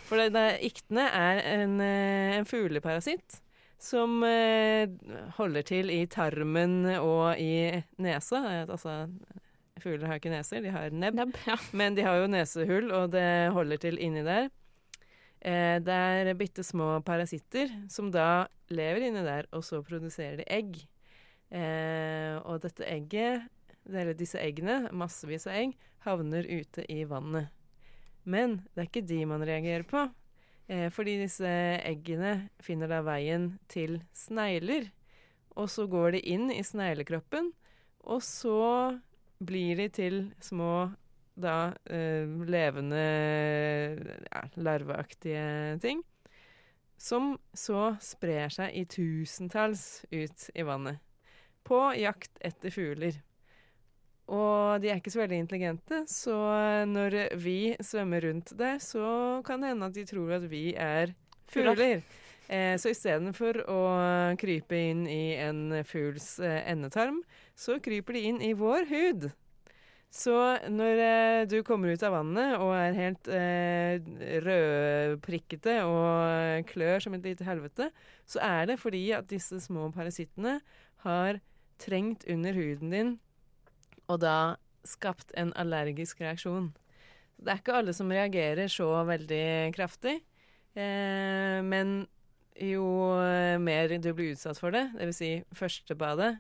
For 0.06 0.20
det, 0.22 0.34
det, 0.36 0.60
iktene 0.66 1.08
er 1.16 1.42
en, 1.46 1.80
eh, 1.82 2.38
en 2.38 2.48
fugleparasitt 2.50 3.40
som 3.80 4.20
eh, 4.28 4.90
holder 5.38 5.66
til 5.66 5.92
i 5.94 6.04
tarmen 6.12 6.84
og 7.00 7.40
i 7.40 7.82
nesa. 8.02 8.42
Altså, 8.66 9.06
fugler 9.80 10.10
har 10.10 10.20
ikke 10.20 10.34
neser, 10.34 10.64
de 10.64 10.74
har 10.74 10.92
nebb. 10.92 11.18
Nebb, 11.20 11.38
ja. 11.48 11.58
Men 11.72 11.98
de 11.98 12.06
har 12.06 12.20
jo 12.20 12.32
nesehull, 12.32 12.92
og 12.96 13.14
det 13.16 13.52
holder 13.56 13.82
til 13.82 14.00
inni 14.04 14.26
der. 14.28 14.50
Eh, 15.40 15.78
det 15.80 15.96
er 15.96 16.34
bitte 16.36 16.66
små 16.68 16.98
parasitter 17.08 17.72
som 17.92 18.12
da 18.12 18.50
lever 18.74 19.08
inni 19.08 19.24
der, 19.26 19.48
og 19.56 19.64
så 19.66 19.82
produserer 19.86 20.42
de 20.42 20.50
egg. 20.52 20.82
Eh, 21.50 22.36
og 22.44 22.60
dette 22.66 22.86
egget, 22.86 23.48
eller 23.94 24.18
disse 24.18 24.40
eggene, 24.42 24.88
massevis 24.96 25.48
av 25.50 25.58
egg, 25.58 25.76
havner 26.06 26.48
ute 26.48 26.86
i 26.92 27.04
vannet. 27.10 27.50
Men 28.30 28.60
det 28.74 28.84
er 28.84 28.90
ikke 28.90 29.08
de 29.10 29.20
man 29.30 29.44
reagerer 29.46 29.86
på. 29.88 30.06
Eh, 30.70 30.88
fordi 30.94 31.18
disse 31.24 31.50
eggene 31.82 32.50
finner 32.62 32.92
da 32.92 33.02
veien 33.06 33.56
til 33.72 34.00
snegler. 34.16 34.92
Og 35.58 35.70
så 35.72 35.88
går 35.90 36.14
de 36.16 36.24
inn 36.36 36.50
i 36.54 36.62
sneglekroppen, 36.64 37.52
og 38.06 38.22
så 38.24 39.00
blir 39.44 39.80
de 39.80 39.88
til 39.92 40.20
små 40.44 40.92
da 41.40 41.72
eh, 41.90 42.28
levende 42.28 43.02
ja, 44.28 44.44
larveaktige 44.60 45.80
ting. 45.84 46.04
Som 47.00 47.38
så 47.56 47.96
sprer 48.04 48.52
seg 48.52 48.76
i 48.76 48.84
tusentalls 48.92 50.04
ut 50.12 50.50
i 50.54 50.66
vannet. 50.68 51.00
På 51.64 51.90
jakt 51.96 52.40
etter 52.44 52.74
fugler. 52.76 53.20
Og 54.30 54.82
de 54.84 54.92
er 54.92 55.00
ikke 55.00 55.12
så 55.14 55.24
veldig 55.24 55.42
intelligente, 55.42 56.04
så 56.10 56.38
når 56.86 57.18
vi 57.42 57.74
svømmer 57.82 58.28
rundt 58.28 58.54
der, 58.60 58.78
så 58.78 59.42
kan 59.46 59.64
det 59.64 59.72
hende 59.74 59.90
at 59.90 59.96
de 59.98 60.06
tror 60.06 60.36
at 60.38 60.46
vi 60.52 60.64
er 60.78 61.16
fugler. 61.50 62.04
Eh, 62.50 62.76
så 62.82 62.94
istedenfor 62.94 63.64
å 63.70 63.82
krype 64.42 64.78
inn 64.78 65.04
i 65.10 65.34
en 65.42 65.82
fugls 65.86 66.36
eh, 66.42 66.62
endetarm, 66.70 67.24
så 67.58 67.78
kryper 67.82 68.18
de 68.18 68.26
inn 68.30 68.42
i 68.46 68.56
vår 68.58 68.90
hud. 68.90 69.30
Så 70.10 70.34
når 70.74 71.02
eh, 71.04 71.44
du 71.50 71.60
kommer 71.66 71.94
ut 71.94 72.04
av 72.06 72.16
vannet 72.18 72.56
og 72.58 72.74
er 72.74 72.98
helt 72.98 73.30
eh, 73.30 74.02
rødprikkete 74.46 75.76
og 75.86 76.70
klør 76.72 77.06
som 77.06 77.18
et 77.18 77.28
lite 77.30 77.46
helvete, 77.46 77.92
så 78.26 78.42
er 78.46 78.72
det 78.72 78.80
fordi 78.82 79.04
at 79.14 79.30
disse 79.30 79.62
små 79.62 79.92
parasittene 79.94 80.58
har 81.06 81.42
trengt 81.80 82.26
under 82.30 82.58
huden 82.58 82.94
din 82.94 83.18
og 84.10 84.22
da 84.24 84.58
skapt 84.88 85.34
en 85.38 85.54
allergisk 85.60 86.24
reaksjon. 86.24 86.72
Det 87.40 87.54
er 87.54 87.62
ikke 87.62 87.78
alle 87.80 87.94
som 87.96 88.12
reagerer 88.12 88.72
så 88.72 88.90
veldig 89.08 89.44
kraftig, 89.76 90.18
eh, 90.76 91.60
men 91.64 92.02
jo 92.60 92.84
mer 93.64 93.94
du 94.04 94.10
blir 94.12 94.34
utsatt 94.34 94.60
for 94.60 94.76
det, 94.76 94.90
dvs. 94.98 95.16
Si 95.16 95.30
første 95.56 95.96
badet 95.96 96.34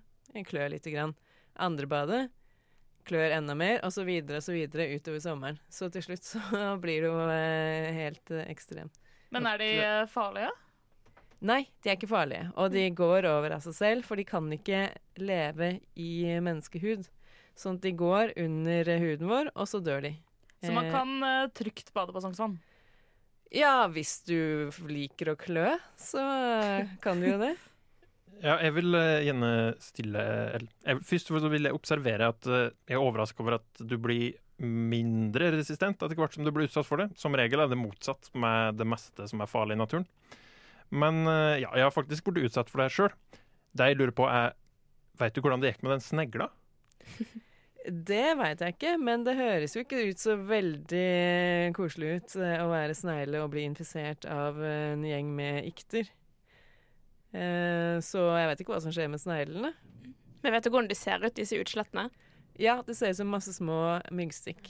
klør 0.49 0.73
lite 0.73 0.91
grann, 0.91 1.13
andre 1.55 1.87
badet 1.87 2.25
klør 3.09 3.35
enda 3.39 3.55
mer, 3.57 3.79
og 3.85 3.93
så 3.93 4.05
videre 4.07 4.39
og 4.39 4.45
så 4.45 4.55
videre 4.55 4.89
utover 4.93 5.21
sommeren. 5.23 5.59
Så 5.71 5.89
til 5.93 6.05
slutt 6.05 6.25
så 6.27 6.41
blir 6.83 7.05
det 7.05 7.11
jo 7.11 7.21
eh, 7.25 7.91
helt 7.97 8.33
eh, 8.35 8.49
ekstremt. 8.51 8.99
Men 9.33 9.47
er 9.49 9.61
de 9.61 9.71
farlige? 10.09 10.49
Nei, 11.45 11.61
de 11.79 11.91
er 11.91 11.95
ikke 11.95 12.09
farlige. 12.11 12.49
Og 12.59 12.73
de 12.73 12.83
går 12.91 13.27
over 13.29 13.55
av 13.55 13.63
seg 13.63 13.75
selv, 13.77 14.07
for 14.07 14.19
de 14.19 14.25
kan 14.27 14.47
ikke 14.51 14.89
leve 15.21 15.77
i 15.95 16.11
menneskehud. 16.43 17.07
Sånn 17.59 17.75
at 17.79 17.83
de 17.83 17.91
går 17.99 18.33
under 18.39 18.89
huden 19.03 19.27
vår, 19.27 19.49
og 19.51 19.67
så 19.67 19.81
dør 19.83 20.05
de. 20.07 20.13
Så 20.63 20.71
man 20.75 20.87
Eh, 20.87 20.91
kan 20.93 21.23
eh, 21.23 21.47
trygt 21.55 21.91
bade 21.95 22.15
på 22.15 22.21
Sognsvann? 22.23 22.57
Ja, 23.51 23.87
hvis 23.91 24.19
du 24.27 24.69
liker 24.87 25.33
å 25.33 25.39
klø, 25.39 25.73
så 25.99 26.21
kan 27.03 27.19
du 27.19 27.33
jo 27.33 27.41
det. 27.41 27.55
Ja, 28.39 28.53
jeg 28.63 28.71
vil 28.71 28.95
eh, 28.95 29.25
gjerne 29.27 29.47
stille 29.83 30.21
jeg, 30.55 30.99
Først 31.03 31.27
så 31.27 31.49
vil 31.51 31.65
jeg 31.67 31.75
observere 31.75 32.29
at 32.31 32.45
eh, 32.47 32.69
jeg 32.87 32.95
er 32.95 33.01
overrasket 33.03 33.41
over 33.43 33.57
at 33.57 33.81
du 33.83 33.97
blir 33.99 34.37
mindre 34.63 35.49
resistent 35.57 35.99
etter 35.99 36.15
hvert 36.15 36.37
som 36.37 36.45
du 36.47 36.51
blir 36.55 36.69
utsatt 36.69 36.87
for 36.87 37.03
det. 37.03 37.09
Som 37.19 37.35
regel 37.35 37.59
er 37.59 37.67
det 37.67 37.75
motsatt 37.79 38.29
med 38.39 38.79
det 38.79 38.87
meste 38.87 39.27
som 39.27 39.43
er 39.43 39.51
farlig 39.51 39.75
i 39.75 39.81
naturen. 39.81 40.07
Men 40.87 41.19
eh, 41.27 41.57
ja, 41.65 41.73
jeg 41.75 41.89
har 41.89 41.91
faktisk 41.91 42.31
blitt 42.31 42.47
utsatt 42.47 42.71
for 42.71 42.79
det 42.79 42.87
sjøl. 42.95 43.11
Det 43.75 43.89
jeg 43.91 43.99
lurer 43.99 44.15
på, 44.15 44.29
er 44.31 44.55
Veit 45.19 45.35
du 45.35 45.43
hvordan 45.43 45.59
det 45.59 45.73
gikk 45.73 45.83
med 45.83 45.97
den 45.97 46.05
snegla? 46.05 46.47
Det 47.87 48.33
veit 48.35 48.59
jeg 48.59 48.75
ikke, 48.75 48.95
men 48.99 49.23
det 49.23 49.37
høres 49.37 49.75
jo 49.75 49.85
ikke 49.85 50.01
ut 50.09 50.19
så 50.19 50.35
veldig 50.35 51.71
koselig 51.77 52.09
ut 52.17 52.35
eh, 52.41 52.57
å 52.59 52.67
være 52.73 52.95
snegle 52.97 53.39
og 53.39 53.53
bli 53.53 53.63
infisert 53.69 54.27
av 54.27 54.59
eh, 54.59 54.91
en 54.97 55.05
gjeng 55.07 55.29
med 55.37 55.69
ikter. 55.69 56.09
Eh, 57.31 57.95
så 58.03 58.25
jeg 58.35 58.49
vet 58.51 58.63
ikke 58.63 58.75
hva 58.75 58.81
som 58.83 58.95
skjer 58.95 59.07
med 59.13 59.23
sneglene. 59.23 59.71
Men 60.43 60.55
vet 60.55 60.67
du 60.67 60.71
hvordan 60.73 60.91
de 60.91 60.97
ser 60.99 61.23
ut, 61.23 61.35
disse 61.39 61.55
utslettene? 61.59 62.09
Ja, 62.59 62.81
det 62.83 62.97
ser 62.99 63.15
ut 63.15 63.21
som 63.21 63.31
masse 63.31 63.55
små 63.55 63.79
myggstikk. 64.11 64.67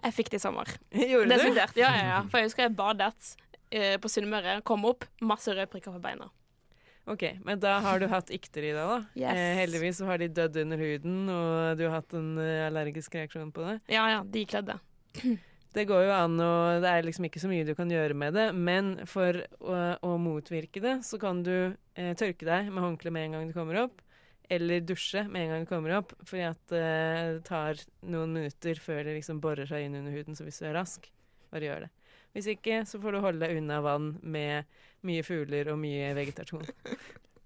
Jeg 0.00 0.16
fikk 0.16 0.34
det 0.34 0.40
i 0.40 0.42
sommer. 0.42 0.74
Gjorde 1.12 1.30
du? 1.30 1.36
Desidert. 1.36 1.78
Ja, 1.78 1.94
ja, 1.94 2.04
ja. 2.16 2.20
For 2.26 2.42
jeg 2.42 2.50
husker 2.50 2.66
jeg 2.66 2.76
badet 2.78 3.14
på 3.70 4.10
Sunnmøre, 4.10 4.56
kom 4.66 4.82
opp, 4.88 5.04
masse 5.22 5.54
røde 5.54 5.70
prikker 5.70 5.94
på 5.94 6.02
beina. 6.02 6.26
Ok, 7.10 7.24
men 7.44 7.58
da 7.62 7.78
har 7.82 7.98
du 7.98 8.06
hatt 8.10 8.30
ikter 8.30 8.62
i 8.62 8.72
deg, 8.72 8.80
da. 8.86 8.98
Yes. 9.20 9.34
Eh, 9.34 9.52
heldigvis 9.58 9.98
så 10.00 10.08
har 10.10 10.20
de 10.22 10.30
dødd 10.30 10.60
under 10.62 10.80
huden, 10.80 11.20
og 11.34 11.78
du 11.78 11.86
har 11.88 11.96
hatt 11.98 12.14
en 12.18 12.34
eh, 12.38 12.66
allergisk 12.68 13.16
reaksjon 13.18 13.50
på 13.54 13.66
det. 13.66 13.78
Ja, 13.90 14.06
ja, 14.12 14.20
de 14.24 14.44
kledde. 14.48 14.78
Det 15.70 15.84
går 15.86 16.00
jo 16.02 16.10
an, 16.10 16.32
og 16.42 16.82
det 16.82 16.90
er 16.90 17.04
liksom 17.06 17.28
ikke 17.28 17.38
så 17.38 17.46
mye 17.46 17.62
du 17.62 17.76
kan 17.78 17.90
gjøre 17.92 18.14
med 18.18 18.34
det, 18.34 18.48
men 18.58 18.88
for 19.06 19.36
å, 19.62 19.76
å 20.02 20.16
motvirke 20.18 20.80
det, 20.82 20.96
så 21.06 21.14
kan 21.22 21.44
du 21.46 21.52
eh, 21.94 22.10
tørke 22.18 22.42
deg 22.42 22.72
med 22.74 22.82
håndkle 22.82 23.12
med 23.14 23.28
en 23.28 23.36
gang 23.36 23.44
du 23.46 23.54
kommer 23.54 23.78
opp, 23.84 24.00
eller 24.50 24.82
dusje 24.82 25.22
med 25.30 25.44
en 25.44 25.52
gang 25.52 25.68
du 25.68 25.70
kommer 25.70 25.94
opp, 26.00 26.16
fordi 26.26 26.42
at 26.48 26.74
eh, 26.74 27.20
det 27.36 27.44
tar 27.46 27.78
noen 28.02 28.34
minutter 28.34 28.82
før 28.82 29.04
det 29.06 29.14
liksom 29.20 29.38
borer 29.44 29.70
seg 29.70 29.86
inn 29.86 29.94
under 30.00 30.18
huden, 30.18 30.34
så 30.34 30.42
hvis 30.48 30.58
du 30.58 30.66
er 30.66 30.74
rask, 30.74 31.06
bare 31.54 31.68
gjør 31.68 31.86
det. 31.86 31.92
Hvis 32.34 32.50
ikke, 32.50 32.82
så 32.86 32.98
får 33.02 33.14
du 33.14 33.22
holde 33.22 33.46
deg 33.46 33.62
unna 33.62 33.78
vann 33.86 34.16
med 34.26 34.66
mye 35.06 35.24
fugler 35.26 35.72
og 35.72 35.80
mye 35.82 36.14
vegetasjon. 36.18 36.66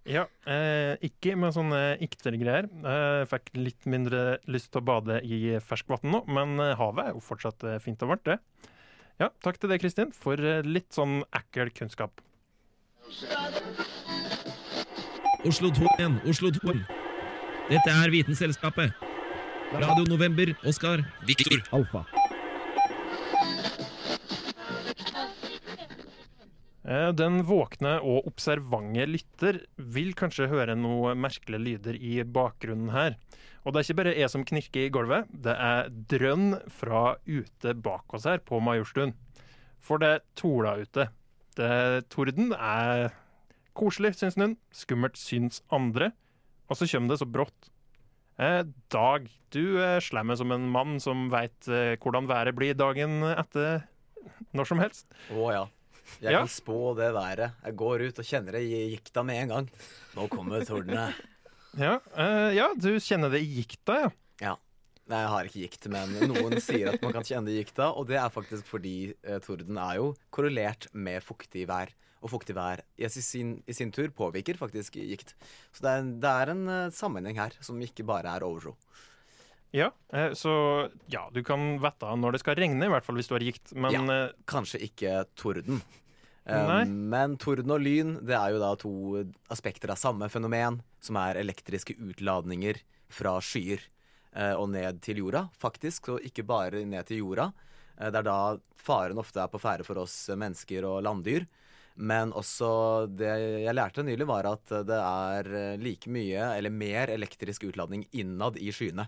Ja, 0.05 0.27
eh, 0.45 1.01
ikke 1.07 1.33
med 1.41 1.55
sånne 1.57 1.95
iktergreier. 2.05 2.67
Eh, 2.69 3.23
fikk 3.31 3.55
litt 3.57 3.87
mindre 3.89 4.37
lyst 4.53 4.69
til 4.75 4.83
å 4.83 4.85
bade 4.85 5.23
i 5.25 5.55
ferskvann 5.65 6.05
nå, 6.13 6.21
men 6.29 6.61
eh, 6.61 6.75
havet 6.77 7.09
er 7.09 7.15
jo 7.17 7.23
fortsatt 7.25 7.65
eh, 7.65 7.79
fint 7.81 8.05
og 8.05 8.13
varmt, 8.13 8.29
det. 8.29 8.37
Ja, 9.23 9.31
takk 9.47 9.57
til 9.63 9.73
deg, 9.73 9.81
Kristin, 9.81 10.13
for 10.13 10.37
eh, 10.37 10.61
litt 10.67 10.93
sånn 10.93 11.23
ekkel 11.33 11.73
kunnskap. 11.73 12.21
Oslo 15.49 15.73
2 15.73 15.89
igjen, 15.97 16.21
Oslo 16.29 16.53
2. 16.53 16.77
Dette 17.71 17.97
er 17.97 18.13
Vitenselskapet. 18.13 18.93
Radio 19.73 20.05
November, 20.11 20.53
Oskar, 20.69 21.01
Viktor, 21.25 21.65
Alfa. 21.73 22.05
Den 26.85 27.39
våkne 27.49 27.95
og 28.05 28.27
observante 28.29 29.07
lytter 29.09 29.63
vil 29.81 30.11
kanskje 30.19 30.51
høre 30.51 30.75
noen 30.77 31.17
merkelige 31.23 31.63
lyder 31.63 31.97
i 31.97 32.19
bakgrunnen 32.29 32.91
her. 32.93 33.17
Og 33.65 33.73
det 33.73 33.81
er 33.81 33.87
ikke 33.87 34.01
bare 34.03 34.13
jeg 34.19 34.29
som 34.29 34.45
knirker 34.45 34.85
i 34.85 34.91
gulvet, 34.93 35.31
det 35.33 35.55
er 35.57 35.89
drønn 36.13 36.59
fra 36.69 37.15
ute 37.25 37.73
bak 37.81 38.13
oss 38.17 38.27
her 38.29 38.43
på 38.45 38.61
Majorstuen. 38.61 39.15
For 39.85 40.01
det 40.01 40.19
tola 40.37 40.77
ute. 40.81 41.09
Det, 41.57 41.71
torden 42.13 42.53
er 42.57 43.15
koselig, 43.77 44.15
syns 44.19 44.37
noen. 44.41 44.59
Skummelt 44.75 45.17
syns 45.21 45.63
andre. 45.73 46.13
Og 46.69 46.79
så 46.79 46.89
kommer 46.91 47.15
det 47.15 47.21
så 47.21 47.29
brått. 47.29 47.71
Eh, 48.41 48.65
Dag, 48.93 49.29
du 49.55 49.79
er 49.81 50.05
slemme 50.05 50.37
som 50.37 50.53
en 50.53 50.69
mann 50.73 50.99
som 51.01 51.29
veit 51.33 51.69
eh, 51.71 51.95
hvordan 52.03 52.29
været 52.29 52.57
blir 52.57 52.77
dagen 52.77 53.23
etter 53.31 53.85
når 54.57 54.71
som 54.71 54.81
helst. 54.83 55.07
Å 55.33 55.53
ja. 55.55 55.65
Jeg 56.21 56.33
Ja. 56.33 56.39
kan 56.45 56.49
spå 56.49 56.95
det 56.97 57.13
været. 57.15 57.53
Jeg 57.65 57.77
går 57.77 58.05
ut 58.09 58.19
og 58.19 58.25
kjenner 58.25 58.53
det 58.53 58.63
i 58.63 58.83
gikta 58.97 59.23
med 59.25 59.43
en 59.43 59.49
gang. 59.49 59.71
Nå 60.17 60.29
kommer 60.29 60.65
tordenet. 60.65 61.15
Ja, 61.75 61.97
uh, 62.15 62.55
ja, 62.55 62.69
du 62.79 62.93
kjenner 63.03 63.33
det 63.35 63.41
i 63.43 63.49
gikta, 63.57 63.97
ja. 64.05 64.11
Ja. 64.41 64.53
Nei, 65.11 65.19
jeg 65.25 65.31
har 65.33 65.49
ikke 65.49 65.63
gikt, 65.65 65.89
men 65.91 66.13
noen 66.31 66.55
sier 66.63 66.93
at 66.93 67.03
man 67.03 67.13
kan 67.17 67.27
kjenne 67.27 67.51
det 67.51 67.57
i 67.57 67.65
gikta, 67.65 67.89
og 67.99 68.07
det 68.07 68.15
er 68.17 68.31
faktisk 68.31 68.65
fordi 68.71 68.93
eh, 69.27 69.41
torden 69.43 69.77
er 69.83 69.97
jo 69.99 70.13
korrelert 70.31 70.87
med 70.95 71.19
fuktig 71.27 71.67
vær. 71.67 71.91
Og 72.23 72.31
fuktig 72.31 72.55
vær 72.55 72.81
i 72.97 73.11
sin, 73.11 73.57
i 73.67 73.75
sin 73.75 73.91
tur 73.93 74.07
påvirker 74.15 74.55
faktisk 74.57 74.95
gikt. 74.97 75.35
Så 75.75 75.83
det 75.83 75.91
er, 75.97 76.07
det 76.23 76.31
er 76.31 76.53
en 76.55 76.63
uh, 76.71 76.95
sammenheng 76.95 77.37
her 77.43 77.59
som 77.61 77.83
ikke 77.83 78.07
bare 78.07 78.31
er 78.39 78.47
overtro. 78.47 78.77
Ja, 79.75 79.89
eh, 80.15 80.31
så 80.39 80.53
ja, 81.11 81.25
du 81.35 81.41
kan 81.43 81.81
vite 81.83 82.13
når 82.21 82.37
det 82.37 82.41
skal 82.45 82.55
regne, 82.61 82.87
i 82.87 82.93
hvert 82.93 83.05
fall 83.07 83.19
hvis 83.19 83.27
du 83.31 83.35
har 83.35 83.43
gikt. 83.43 83.73
Men 83.75 83.91
Ja. 83.93 84.03
eh, 84.27 84.33
Kanskje 84.47 84.79
ikke 84.87 85.25
torden. 85.35 85.83
Eh, 86.47 86.67
Nei. 86.69 86.85
men 86.85 87.37
torden 87.41 87.73
og 87.73 87.81
lyn 87.81 88.19
det 88.25 88.37
er 88.37 88.53
jo 88.53 88.61
da 88.61 88.75
to 88.77 88.93
aspekter 89.51 89.91
av 89.91 89.97
samme 89.99 90.29
fenomen, 90.31 90.83
som 91.01 91.17
er 91.17 91.41
elektriske 91.41 91.97
utladninger 91.99 92.79
fra 93.09 93.39
skyer 93.41 93.81
og 94.59 94.69
ned 94.69 95.01
til 95.01 95.21
jorda, 95.23 95.49
faktisk, 95.55 96.09
og 96.11 96.25
ikke 96.27 96.43
bare 96.45 96.85
ned 96.85 97.07
til 97.07 97.21
jorda. 97.23 97.53
Det 97.97 98.17
er 98.19 98.25
da 98.27 98.57
faren 98.75 99.17
ofte 99.17 99.39
er 99.39 99.47
på 99.47 99.61
ferde 99.63 99.85
for 99.87 99.97
oss 100.03 100.29
mennesker 100.35 100.83
og 100.85 101.05
landdyr. 101.07 101.47
Men 101.97 102.33
også 102.33 103.07
det 103.15 103.31
jeg 103.63 103.75
lærte 103.79 104.03
nylig, 104.03 104.27
var 104.27 104.45
at 104.51 104.67
det 104.67 104.99
er 104.99 105.77
like 105.79 106.11
mye 106.11 106.49
eller 106.59 106.71
mer 106.75 107.07
elektrisk 107.15 107.63
utladning 107.71 108.09
innad 108.11 108.59
i 108.59 108.73
skyene. 108.75 109.07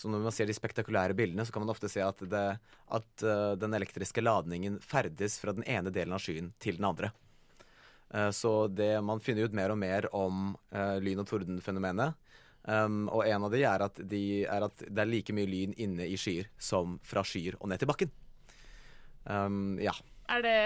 Så 0.00 0.08
når 0.08 0.22
man 0.24 0.32
ser 0.32 0.48
de 0.48 0.56
spektakulære 0.56 1.12
bildene, 1.12 1.44
så 1.44 1.52
kan 1.52 1.60
man 1.60 1.72
ofte 1.74 1.90
se 1.92 2.00
at, 2.00 2.22
det, 2.32 2.44
at 2.96 3.24
uh, 3.26 3.52
den 3.60 3.76
elektriske 3.76 4.22
ladningen 4.24 4.78
ferdes 4.80 5.36
fra 5.42 5.52
den 5.52 5.66
ene 5.68 5.92
delen 5.92 6.16
av 6.16 6.22
skyen 6.24 6.54
til 6.62 6.78
den 6.80 6.88
andre. 6.88 7.10
Eh, 8.14 8.30
så 8.30 8.68
det, 8.68 9.00
man 9.04 9.20
finner 9.20 9.44
ut 9.46 9.54
mer 9.54 9.74
og 9.74 9.78
mer 9.78 10.08
om 10.16 10.54
uh, 10.74 10.96
lyn- 11.02 11.20
og 11.22 11.28
tordenfenomenet. 11.30 12.16
Um, 12.60 13.06
og 13.08 13.24
en 13.24 13.44
av 13.46 13.52
de 13.54 13.60
er, 13.64 13.82
at 13.86 14.00
de 14.10 14.22
er 14.44 14.64
at 14.66 14.82
det 14.84 15.00
er 15.00 15.08
like 15.08 15.32
mye 15.32 15.48
lyn 15.48 15.76
inne 15.80 16.04
i 16.04 16.18
skyer 16.20 16.50
som 16.60 16.98
fra 17.06 17.22
skyer 17.24 17.56
og 17.60 17.70
ned 17.70 17.80
til 17.80 17.88
bakken. 17.88 18.10
Um, 19.24 19.78
ja. 19.80 19.94
Er 20.30 20.44
det 20.44 20.58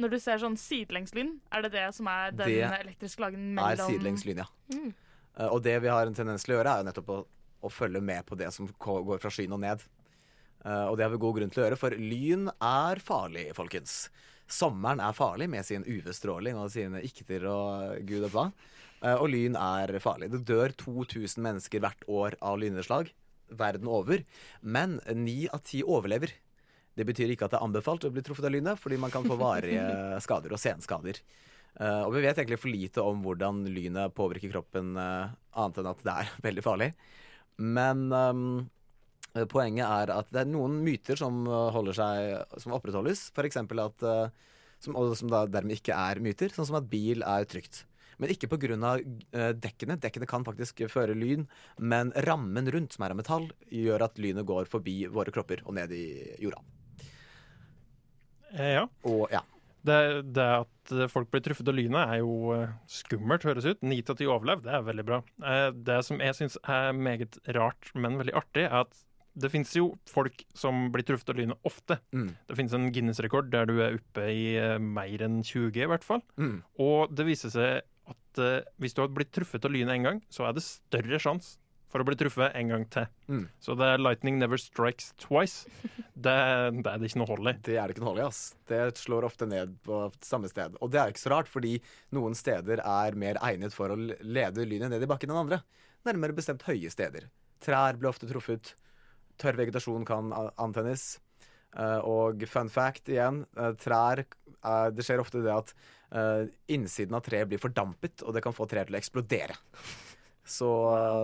Når 0.00 0.12
du 0.12 0.18
ser 0.20 0.40
sånn 0.42 0.56
sidelengslyn, 0.58 1.36
er 1.54 1.64
det 1.64 1.72
det 1.76 1.84
som 1.96 2.08
er 2.10 2.32
den 2.36 2.50
Det 2.50 2.64
elektriske 2.82 3.22
lagen 3.22 3.44
er 3.52 3.58
mellom 3.58 3.92
sidelengslyn, 3.92 4.44
ja. 4.44 4.48
Mm. 4.74 4.94
Uh, 5.38 5.48
og 5.50 5.60
det 5.64 5.76
vi 5.84 5.92
har 5.92 6.08
en 6.08 6.16
tendens 6.16 6.44
til 6.46 6.56
å 6.56 6.60
gjøre, 6.60 6.72
er 6.72 6.82
jo 6.82 6.88
nettopp 6.88 7.12
å, 7.14 7.20
å 7.64 7.70
følge 7.72 8.02
med 8.04 8.26
på 8.28 8.38
det 8.38 8.50
som 8.54 8.68
går 8.78 9.22
fra 9.22 9.32
skyen 9.32 9.56
og 9.56 9.62
ned. 9.64 9.84
Uh, 10.64 10.90
og 10.90 10.96
det 10.98 11.06
har 11.06 11.12
vi 11.12 11.20
god 11.22 11.36
grunn 11.38 11.52
til 11.52 11.62
å 11.62 11.68
gjøre, 11.68 11.78
for 11.78 11.94
lyn 11.94 12.48
er 12.50 13.00
farlig, 13.04 13.46
folkens. 13.56 14.08
Sommeren 14.48 15.02
er 15.04 15.14
farlig 15.16 15.46
med 15.52 15.66
sin 15.68 15.84
UV-stråling 15.86 16.58
og 16.58 16.72
sine 16.72 17.02
ikter 17.04 17.44
og 17.50 18.02
gud 18.08 18.26
og 18.26 18.34
hva. 18.34 18.48
Uh, 18.98 19.14
og 19.14 19.28
lyn 19.30 19.58
er 19.60 19.94
farlig. 20.02 20.32
Det 20.32 20.42
dør 20.48 20.74
2000 20.80 21.44
mennesker 21.44 21.84
hvert 21.84 22.04
år 22.10 22.36
av 22.42 22.58
lynnedslag 22.60 23.12
verden 23.48 23.88
over. 23.88 24.24
Men 24.60 24.98
ni 25.16 25.46
av 25.52 25.62
ti 25.64 25.84
overlever. 25.86 26.34
Det 26.98 27.06
betyr 27.06 27.30
ikke 27.32 27.46
at 27.46 27.54
det 27.54 27.60
er 27.60 27.68
anbefalt 27.68 28.08
å 28.08 28.10
bli 28.12 28.24
truffet 28.26 28.48
av 28.48 28.52
lynet, 28.52 28.80
fordi 28.82 28.98
man 29.00 29.12
kan 29.14 29.24
få 29.24 29.38
varige 29.38 29.84
skader 30.24 30.52
og 30.52 30.60
senskader. 30.60 31.22
Uh, 31.78 32.02
og 32.08 32.16
vi 32.16 32.24
vet 32.24 32.34
egentlig 32.34 32.58
for 32.58 32.74
lite 32.74 33.04
om 33.06 33.22
hvordan 33.22 33.62
lynet 33.70 34.16
påvirker 34.18 34.50
kroppen, 34.50 34.96
annet 34.98 35.78
enn 35.78 35.90
at 35.92 36.02
det 36.02 36.16
er 36.24 36.34
veldig 36.48 36.66
farlig. 36.66 36.90
Men 37.58 38.06
eh, 38.14 39.44
poenget 39.50 39.86
er 39.86 40.14
at 40.14 40.30
det 40.34 40.44
er 40.44 40.50
noen 40.50 40.78
myter 40.86 41.18
som 41.18 41.42
eh, 41.46 41.92
seg 41.96 42.60
Som 42.62 42.76
opprettholdes. 42.76 43.28
For 43.34 43.48
at 43.48 44.06
uh, 44.06 44.30
som, 44.78 44.96
som 45.18 45.30
dermed 45.50 45.78
ikke 45.78 45.96
er 45.96 46.22
myter. 46.22 46.54
Sånn 46.54 46.70
som 46.70 46.80
at 46.80 46.90
bil 46.90 47.26
er 47.26 47.48
trygt. 47.50 47.84
Men 48.18 48.32
ikke 48.34 48.50
pga. 48.50 48.96
Uh, 49.34 49.52
dekkene. 49.54 49.98
Dekkene 49.98 50.26
kan 50.30 50.46
faktisk 50.46 50.86
føre 50.90 51.14
lyn, 51.14 51.46
men 51.78 52.10
rammen 52.26 52.70
rundt, 52.70 52.94
som 52.94 53.06
er 53.06 53.14
av 53.14 53.20
metall, 53.20 53.50
gjør 53.70 54.08
at 54.08 54.18
lynet 54.18 54.46
går 54.46 54.70
forbi 54.70 55.04
våre 55.10 55.34
kropper 55.34 55.62
og 55.66 55.78
ned 55.78 55.94
i 55.94 56.08
jorda. 56.42 56.62
Eh, 58.54 58.74
ja. 58.78 58.84
Og 59.08 59.28
ja. 59.32 59.42
Det, 59.88 59.98
det 60.36 60.46
at 60.60 60.92
folk 61.12 61.30
blir 61.32 61.42
truffet 61.44 61.68
av 61.70 61.76
lynet, 61.76 62.00
er 62.14 62.20
jo 62.22 62.54
eh, 62.54 62.72
skummelt, 62.90 63.44
høres 63.48 63.66
ut. 63.68 63.82
Ni 63.86 64.00
av 64.04 64.16
ti 64.18 64.28
overlever, 64.28 64.64
det 64.66 64.72
er 64.78 64.86
veldig 64.88 65.04
bra. 65.08 65.20
Eh, 65.42 65.68
Det 65.88 65.98
som 66.06 66.20
jeg 66.24 66.36
syns 66.38 66.58
er 66.64 66.96
meget 66.96 67.38
rart, 67.56 67.90
men 67.94 68.18
veldig 68.20 68.34
artig, 68.40 68.66
er 68.68 68.82
at 68.84 69.04
det 69.38 69.52
finnes 69.52 69.70
jo 69.76 69.92
folk 70.10 70.42
som 70.58 70.88
blir 70.90 71.06
truffet 71.06 71.30
av 71.30 71.38
lynet 71.38 71.68
ofte. 71.68 72.00
Mm. 72.10 72.32
Det 72.48 72.56
finnes 72.58 72.74
en 72.74 72.88
Guinness-rekord 72.94 73.52
der 73.52 73.68
du 73.70 73.76
er 73.84 74.00
oppe 74.00 74.24
i 74.32 74.48
eh, 74.58 74.78
mer 74.82 75.24
enn 75.28 75.40
20, 75.44 75.78
i 75.84 75.88
hvert 75.92 76.06
fall. 76.06 76.24
Mm. 76.40 76.58
Og 76.82 77.14
det 77.14 77.28
viser 77.28 77.54
seg 77.54 77.86
at 78.08 78.42
hvis 78.80 78.94
du 78.94 79.02
har 79.02 79.10
blitt 79.12 79.32
truffet 79.34 79.64
av 79.66 79.72
lynet 79.74 79.96
en 79.98 80.06
gang, 80.06 80.18
så 80.32 80.46
er 80.48 80.54
det 80.56 80.62
større 80.64 81.18
sjanse 81.20 81.58
for 81.88 82.02
å 82.02 82.06
bli 82.08 82.16
truffet 82.20 82.56
en 82.58 82.72
gang 82.72 82.84
til. 82.92 83.08
Mm. 83.28 83.44
Så 83.60 83.76
det 83.78 83.86
er 83.86 83.98
'lightning 83.98 84.38
never 84.38 84.60
strikes 84.60 85.14
twice'. 85.20 85.66
Det, 86.18 86.34
det 86.82 86.90
er 86.90 86.98
det 86.98 87.06
ikke 87.06 87.20
noe 87.20 87.30
hold 87.30 87.46
i. 87.46 87.52
Det 87.62 87.76
er 87.78 87.86
det 87.86 87.94
ikke 87.94 88.02
noe 88.02 88.10
hold 88.10 88.18
i, 88.18 88.26
ass. 88.26 88.56
Det 88.66 88.98
slår 88.98 89.22
ofte 89.22 89.46
ned 89.46 89.76
på 89.86 90.00
samme 90.18 90.48
sted. 90.50 90.74
Og 90.82 90.90
det 90.90 90.98
er 90.98 91.12
ikke 91.12 91.22
så 91.22 91.30
rart, 91.30 91.46
fordi 91.46 91.76
noen 92.10 92.34
steder 92.34 92.82
er 92.82 93.14
mer 93.14 93.38
egnet 93.38 93.70
for 93.70 93.94
å 93.94 93.96
lede 93.96 94.66
lynet 94.66 94.90
ned 94.90 95.06
i 95.06 95.06
bakken 95.06 95.30
enn 95.30 95.44
andre. 95.44 95.60
Nærmere 96.02 96.34
bestemt 96.34 96.66
høye 96.66 96.90
steder. 96.90 97.28
Trær 97.62 97.94
blir 97.94 98.10
ofte 98.10 98.26
truffet. 98.26 98.74
Tørr 99.38 99.60
vegetasjon 99.62 100.02
kan 100.10 100.34
antennes. 100.58 101.20
Eh, 101.76 102.00
og 102.08 102.42
fun 102.48 102.70
fact 102.72 103.10
igjen, 103.12 103.42
eh, 103.60 103.74
trær 103.76 104.22
eh, 104.24 104.88
Det 104.88 105.04
skjer 105.04 105.20
ofte 105.20 105.44
det 105.44 105.52
at 105.54 105.74
innsiden 106.72 107.12
av 107.12 107.20
treet 107.20 107.44
blir 107.50 107.60
fordampet, 107.60 108.22
og 108.24 108.32
det 108.32 108.40
kan 108.40 108.54
få 108.56 108.64
trær 108.64 108.86
til 108.88 108.96
å 108.96 108.96
eksplodere. 108.96 109.58
Så, 110.48 110.68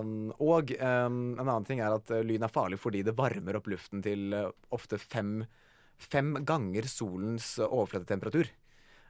um, 0.05 0.29
og 0.37 0.69
um, 0.77 1.21
en 1.39 1.47
annen 1.47 1.65
ting 1.65 1.81
er 1.81 1.95
at 1.97 2.11
uh, 2.13 2.21
lyn 2.27 2.45
er 2.45 2.53
farlig 2.53 2.77
fordi 2.83 3.01
det 3.07 3.17
varmer 3.17 3.57
opp 3.57 3.71
luften 3.73 4.03
til 4.05 4.35
uh, 4.37 4.51
ofte 4.77 4.99
fem, 5.01 5.39
fem 5.97 6.35
ganger 6.45 6.89
solens 6.91 7.55
overflatetemperatur. 7.65 8.51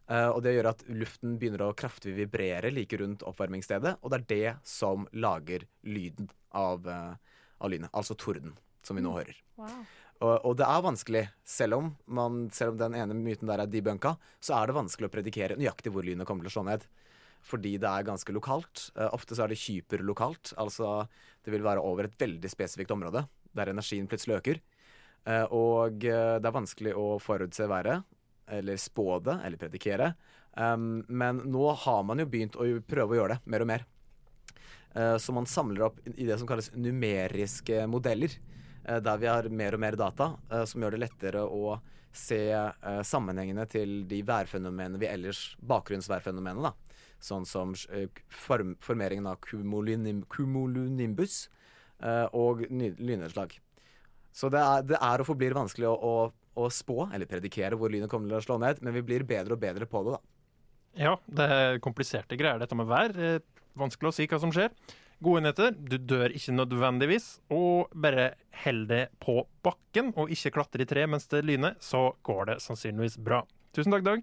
Uh, 0.04 0.30
og 0.37 0.42
det 0.44 0.52
gjør 0.54 0.71
at 0.71 0.85
luften 0.92 1.35
begynner 1.40 1.66
å 1.66 1.75
kraftig 1.75 2.14
vibrere 2.14 2.71
like 2.71 2.99
rundt 3.00 3.24
oppvarmingsstedet, 3.27 3.96
og 4.05 4.12
det 4.12 4.20
er 4.20 4.31
det 4.31 4.55
som 4.68 5.09
lager 5.16 5.66
lyden 5.88 6.31
av, 6.55 6.87
uh, 6.87 7.42
av 7.59 7.72
lynet. 7.72 7.90
Altså 7.96 8.14
torden, 8.14 8.55
som 8.87 9.00
vi 9.00 9.03
nå 9.03 9.16
hører. 9.16 9.38
Wow. 9.59 9.83
Og, 10.22 10.35
og 10.46 10.53
det 10.61 10.66
er 10.68 10.85
vanskelig, 10.85 11.24
selv 11.42 11.81
om, 11.81 11.88
man, 12.07 12.44
selv 12.55 12.77
om 12.77 12.83
den 12.85 12.94
ene 13.00 13.16
myten 13.18 13.50
der 13.50 13.64
er 13.64 13.70
debunka, 13.70 14.14
så 14.38 14.61
er 14.61 14.70
det 14.70 14.77
vanskelig 14.79 15.11
å 15.11 15.14
predikere 15.16 15.59
nøyaktig 15.59 15.90
hvor 15.92 16.07
lynet 16.07 16.29
kommer 16.29 16.46
til 16.46 16.53
å 16.53 16.57
slå 16.59 16.68
ned. 16.68 16.87
Fordi 17.44 17.76
det 17.80 17.88
er 17.88 18.07
ganske 18.07 18.33
lokalt. 18.33 18.88
Eh, 18.96 19.11
ofte 19.12 19.37
så 19.37 19.44
er 19.44 19.52
det 19.52 19.61
hyperlokalt. 19.66 20.54
Altså 20.61 21.04
det 21.44 21.52
vil 21.52 21.64
være 21.64 21.83
over 21.85 22.09
et 22.09 22.16
veldig 22.20 22.50
spesifikt 22.50 22.94
område 22.94 23.26
der 23.54 23.70
energien 23.70 24.09
plutselig 24.11 24.40
øker. 24.40 24.61
Eh, 25.28 25.44
og 25.52 26.04
eh, 26.09 26.37
det 26.40 26.48
er 26.48 26.57
vanskelig 26.57 26.94
å 26.96 27.18
forutse 27.22 27.68
været, 27.70 28.07
eller 28.48 28.80
spå 28.80 29.20
det, 29.24 29.38
eller 29.44 29.61
predikere. 29.61 30.14
Men 30.54 31.40
nå 31.50 31.62
har 31.83 32.02
man 32.07 32.20
jo 32.22 32.28
begynt 32.30 32.54
å 32.61 32.66
prøve 32.87 33.16
å 33.16 33.16
gjøre 33.18 33.35
det 33.35 33.50
mer 33.50 33.64
og 33.64 33.68
mer. 33.72 33.87
Så 35.18 35.33
man 35.35 35.48
samler 35.50 35.88
opp 35.88 35.96
i 36.04 36.28
det 36.28 36.37
som 36.38 36.46
kalles 36.46 36.68
numeriske 36.76 37.80
modeller. 37.90 38.37
Der 38.85 39.18
vi 39.18 39.26
har 39.26 39.48
mer 39.50 39.74
og 39.74 39.83
mer 39.83 39.98
data 39.98 40.28
som 40.70 40.85
gjør 40.85 40.94
det 40.94 41.00
lettere 41.02 41.42
å 41.42 41.72
se 42.14 42.38
sammenhengene 43.02 43.66
til 43.66 44.04
de 44.07 44.20
værfenomenene 44.28 45.00
vi 45.02 45.11
ellers 45.11 45.42
Bakgrunnsværfenomenene, 45.59 46.70
da. 46.70 46.84
Sånn 47.24 47.46
som 47.48 47.72
eh, 47.94 48.08
form, 48.28 48.74
formeringen 48.84 49.28
av 49.30 49.38
cumulinim, 49.44 50.22
cumulonimbus 50.28 51.46
eh, 52.04 52.26
og 52.37 52.66
lynnedslag. 52.68 53.56
Så 54.34 54.50
det 54.52 54.60
er, 54.60 54.84
det 54.90 54.98
er 55.00 55.22
og 55.22 55.28
forblir 55.30 55.56
vanskelig 55.56 55.88
å, 55.88 55.94
å, 55.94 56.60
å 56.60 56.68
spå 56.68 57.08
eller 57.14 57.30
predikere 57.30 57.78
hvor 57.80 57.92
lynet 57.92 58.10
kommer 58.12 58.28
til 58.28 58.40
å 58.40 58.44
slå 58.44 58.58
ned, 58.60 58.82
men 58.84 58.96
vi 58.98 59.04
blir 59.06 59.24
bedre 59.28 59.56
og 59.56 59.62
bedre 59.62 59.88
på 59.88 60.04
det, 60.04 60.18
da. 60.18 60.22
Ja, 60.94 61.14
det 61.26 61.46
er 61.50 61.80
kompliserte 61.82 62.37
greier, 62.38 62.60
dette 62.60 62.76
med 62.78 62.90
vær. 62.90 63.14
Eh, 63.18 63.40
Vanskelig 63.74 64.12
å 64.12 64.14
si 64.14 64.28
hva 64.30 64.38
som 64.38 64.52
skjer. 64.54 64.70
Gode 65.24 65.40
nyheter, 65.42 65.72
du 65.74 65.96
dør 65.98 66.30
ikke 66.34 66.54
nødvendigvis. 66.54 67.24
Og 67.54 67.90
bare 67.90 68.34
held 68.64 68.87
deg 68.90 69.14
på 69.22 69.40
bakken 69.66 70.12
og 70.14 70.30
ikke 70.34 70.52
klatre 70.54 70.84
i 70.84 70.88
tre 70.90 71.06
mens 71.10 71.26
det 71.32 71.42
lyner, 71.46 71.74
så 71.82 72.12
går 72.26 72.52
det 72.52 72.60
sannsynligvis 72.62 73.18
bra. 73.24 73.42
Tusen 73.74 73.94
takk, 73.94 74.06
Dag. 74.06 74.22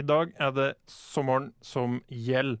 i 0.00 0.06
dag 0.08 0.32
er 0.40 0.52
det 0.56 0.68
sommeren 0.90 1.52
som 1.64 2.00
gjelder. 2.08 2.58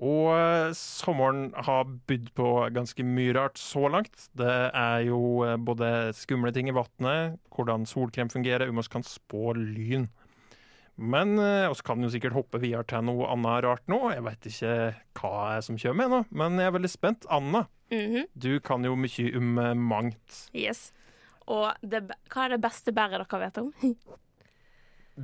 Og 0.00 0.30
eh, 0.32 0.70
sommeren 0.78 1.50
har 1.66 1.84
bydd 2.08 2.30
på 2.38 2.46
ganske 2.72 3.04
mye 3.04 3.34
rart 3.36 3.58
så 3.60 3.82
langt. 3.92 4.28
Det 4.38 4.48
er 4.72 5.02
jo 5.10 5.18
eh, 5.44 5.58
både 5.60 5.90
skumle 6.16 6.52
ting 6.56 6.70
i 6.70 6.76
vannet, 6.76 7.36
hvordan 7.52 7.84
solkrem 7.90 8.30
fungerer, 8.32 8.70
vi 8.72 8.84
kan 8.88 9.04
spå 9.04 9.52
lyn. 9.58 10.06
Men 10.96 11.34
eh, 11.40 11.66
vi 11.68 11.84
kan 11.84 12.00
jo 12.04 12.08
sikkert 12.12 12.32
hoppe 12.36 12.62
videre 12.62 12.84
til 12.88 13.04
noe 13.10 13.28
annet 13.32 13.60
rart 13.66 13.84
nå. 13.92 14.00
Jeg 14.14 14.24
vet 14.24 14.48
ikke 14.54 14.72
hva 15.20 15.60
som 15.64 15.76
kommer 15.80 16.08
ennå, 16.08 16.22
men 16.32 16.56
jeg 16.60 16.70
er 16.72 16.78
veldig 16.78 16.92
spent. 16.96 17.28
Anna, 17.32 17.66
Mhm. 17.90 18.28
du 18.38 18.60
kan 18.62 18.84
jo 18.86 18.92
mye 18.94 19.36
om 19.36 19.58
eh, 19.58 19.74
mangt. 19.74 20.40
Yes. 20.54 20.92
Og 21.50 21.72
det, 21.82 22.04
hva 22.30 22.44
er 22.46 22.52
det 22.54 22.60
beste 22.62 22.92
bæret 22.94 23.20
dere 23.28 23.40
vet 23.44 23.58
om? 23.58 23.72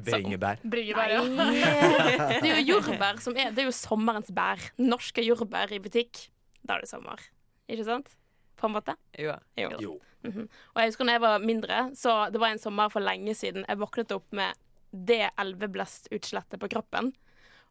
Bringebær. 0.04 0.60
Bringebær, 0.62 1.12
ja. 1.14 1.22
Nei, 1.24 1.54
det 2.42 2.50
er 2.50 2.60
jo 2.60 2.76
jordbær 2.76 3.20
som 3.22 3.36
er 3.36 3.54
Det 3.54 3.64
er 3.64 3.70
jo 3.70 3.74
sommerens 3.76 4.32
bær. 4.34 4.60
Norske 4.82 5.24
jordbær 5.24 5.72
i 5.72 5.80
butikk. 5.82 6.26
Da 6.66 6.76
er 6.76 6.84
det 6.84 6.90
sommer. 6.90 7.22
Ikke 7.70 7.86
sant? 7.86 8.12
På 8.56 8.68
en 8.68 8.76
måte? 8.76 8.96
Jo. 9.20 9.36
Jo. 9.56 9.96
Mhm. 10.26 10.46
Og 10.74 10.80
jeg 10.80 10.90
husker 10.90 11.06
da 11.08 11.16
jeg 11.16 11.24
var 11.24 11.42
mindre, 11.44 11.82
så 11.94 12.16
det 12.32 12.40
var 12.42 12.54
en 12.54 12.62
sommer 12.62 12.90
for 12.92 13.04
lenge 13.04 13.34
siden 13.38 13.66
jeg 13.68 13.78
våknet 13.80 14.14
opp 14.16 14.26
med 14.34 14.56
det 14.90 15.28
elveblest-utslettet 15.38 16.60
på 16.62 16.70
kroppen, 16.72 17.12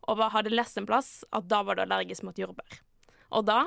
og 0.06 0.22
hadde 0.32 0.54
lest 0.54 0.78
en 0.78 0.86
plass 0.86 1.24
at 1.34 1.48
da 1.50 1.64
var 1.66 1.78
du 1.78 1.86
allergisk 1.86 2.26
mot 2.28 2.38
jordbær. 2.38 2.80
Og 3.34 3.48
da 3.48 3.66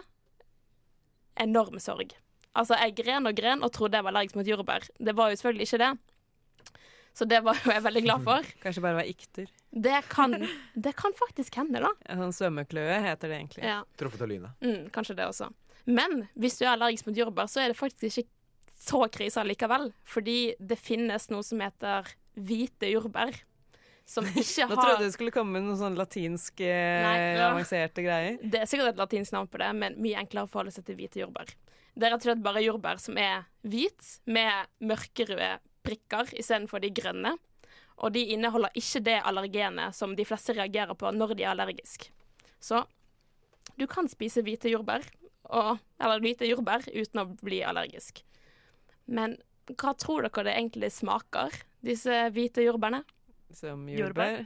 enorm 1.42 1.79
sorg. 1.83 2.14
Altså, 2.59 2.79
jeg 2.79 2.97
gren 2.99 3.27
og 3.29 3.37
gren 3.38 3.62
og 3.62 3.73
trodde 3.75 3.99
jeg 3.99 4.07
var 4.07 4.14
allergisk 4.14 4.38
mot 4.38 4.49
jordbær. 4.49 4.87
Det 4.99 5.14
var 5.16 5.31
jo 5.31 5.40
selvfølgelig 5.40 5.68
ikke 5.68 5.83
det. 5.85 5.90
Så 7.18 7.26
det 7.26 7.40
var 7.42 7.59
jo 7.59 7.72
jeg 7.74 7.83
veldig 7.83 8.02
glad 8.04 8.22
for. 8.22 8.50
Kanskje 8.62 8.83
bare 8.85 9.00
var 9.00 9.09
ikter. 9.11 9.48
Det 9.70 10.02
kan, 10.07 10.37
det 10.87 10.92
kan 10.96 11.14
faktisk 11.18 11.57
hende, 11.59 11.81
da. 11.83 11.90
En 12.07 12.22
sånn 12.22 12.37
svømmekløe 12.37 13.00
heter 13.02 13.33
det 13.33 13.40
egentlig. 13.40 13.64
Ja. 13.66 13.81
Truffet 13.98 14.22
av 14.22 14.31
lynet. 14.31 14.54
Mm, 14.62 14.85
kanskje 14.94 15.16
det 15.18 15.26
også. 15.26 15.48
Men 15.90 16.28
hvis 16.38 16.61
du 16.61 16.66
er 16.66 16.76
allergisk 16.76 17.09
mot 17.09 17.18
jordbær, 17.18 17.50
så 17.50 17.64
er 17.64 17.72
det 17.72 17.78
faktisk 17.81 18.22
ikke 18.22 18.35
så 18.78 19.02
krise 19.11 19.42
likevel. 19.42 19.90
Fordi 20.07 20.38
det 20.62 20.78
finnes 20.78 21.26
noe 21.33 21.42
som 21.42 21.62
heter 21.64 22.07
hvite 22.38 22.92
jordbær. 22.92 23.35
Som 24.09 24.28
ikke 24.38 24.68
Nå 24.70 24.76
trodde 24.78 24.94
jeg 24.94 25.09
det 25.09 25.14
skulle 25.16 25.35
komme 25.35 25.59
noen 25.64 25.81
sånn 25.81 25.98
latinske, 25.98 26.70
Nei, 26.70 27.16
ja. 27.35 27.50
avanserte 27.50 28.04
greier. 28.07 28.38
Det 28.46 28.62
er 28.62 28.70
sikkert 28.70 28.94
et 28.94 29.02
latinsk 29.02 29.35
navn 29.35 29.50
på 29.50 29.59
det, 29.61 29.72
men 29.74 29.98
mye 29.98 30.22
enklere 30.22 30.46
å 30.46 30.52
forholde 30.52 30.76
seg 30.76 30.87
til 30.87 31.00
hvite 31.02 31.24
jordbær. 31.24 31.50
Det 31.98 32.07
er 32.07 32.14
rett 32.14 32.22
og 32.22 32.28
slett 32.31 32.46
bare 32.46 32.62
jordbær 32.62 33.02
som 33.02 33.18
er 33.18 33.48
hvit, 33.66 34.12
med 34.31 34.70
mørkerøde 34.87 35.57
prikker 35.88 36.35
istedenfor 36.38 36.85
de 36.85 36.92
grønne. 36.94 37.35
Og 37.98 38.12
de 38.14 38.22
inneholder 38.37 38.70
ikke 38.79 39.01
det 39.09 39.16
allergenet 39.27 39.96
som 39.96 40.12
de 40.14 40.27
fleste 40.29 40.55
reagerer 40.55 40.94
på 40.94 41.11
når 41.16 41.33
de 41.35 41.42
er 41.46 41.51
allergisk. 41.55 42.11
Så 42.62 42.85
du 43.79 43.87
kan 43.90 44.07
spise 44.11 44.42
hvite 44.46 44.70
jordbær, 44.70 45.03
og, 45.48 45.79
eller 45.98 46.20
hvite 46.22 46.46
jordbær 46.46 46.85
uten 46.92 47.22
å 47.22 47.27
bli 47.42 47.59
allergisk. 47.66 48.20
Men 49.09 49.35
hva 49.72 49.94
tror 49.98 50.27
dere 50.29 50.44
det 50.46 50.55
egentlig 50.61 50.92
smaker, 50.94 51.55
disse 51.85 52.20
hvite 52.35 52.62
jordbærene? 52.64 53.03
Som 53.57 53.87
Jordbær. 53.88 54.44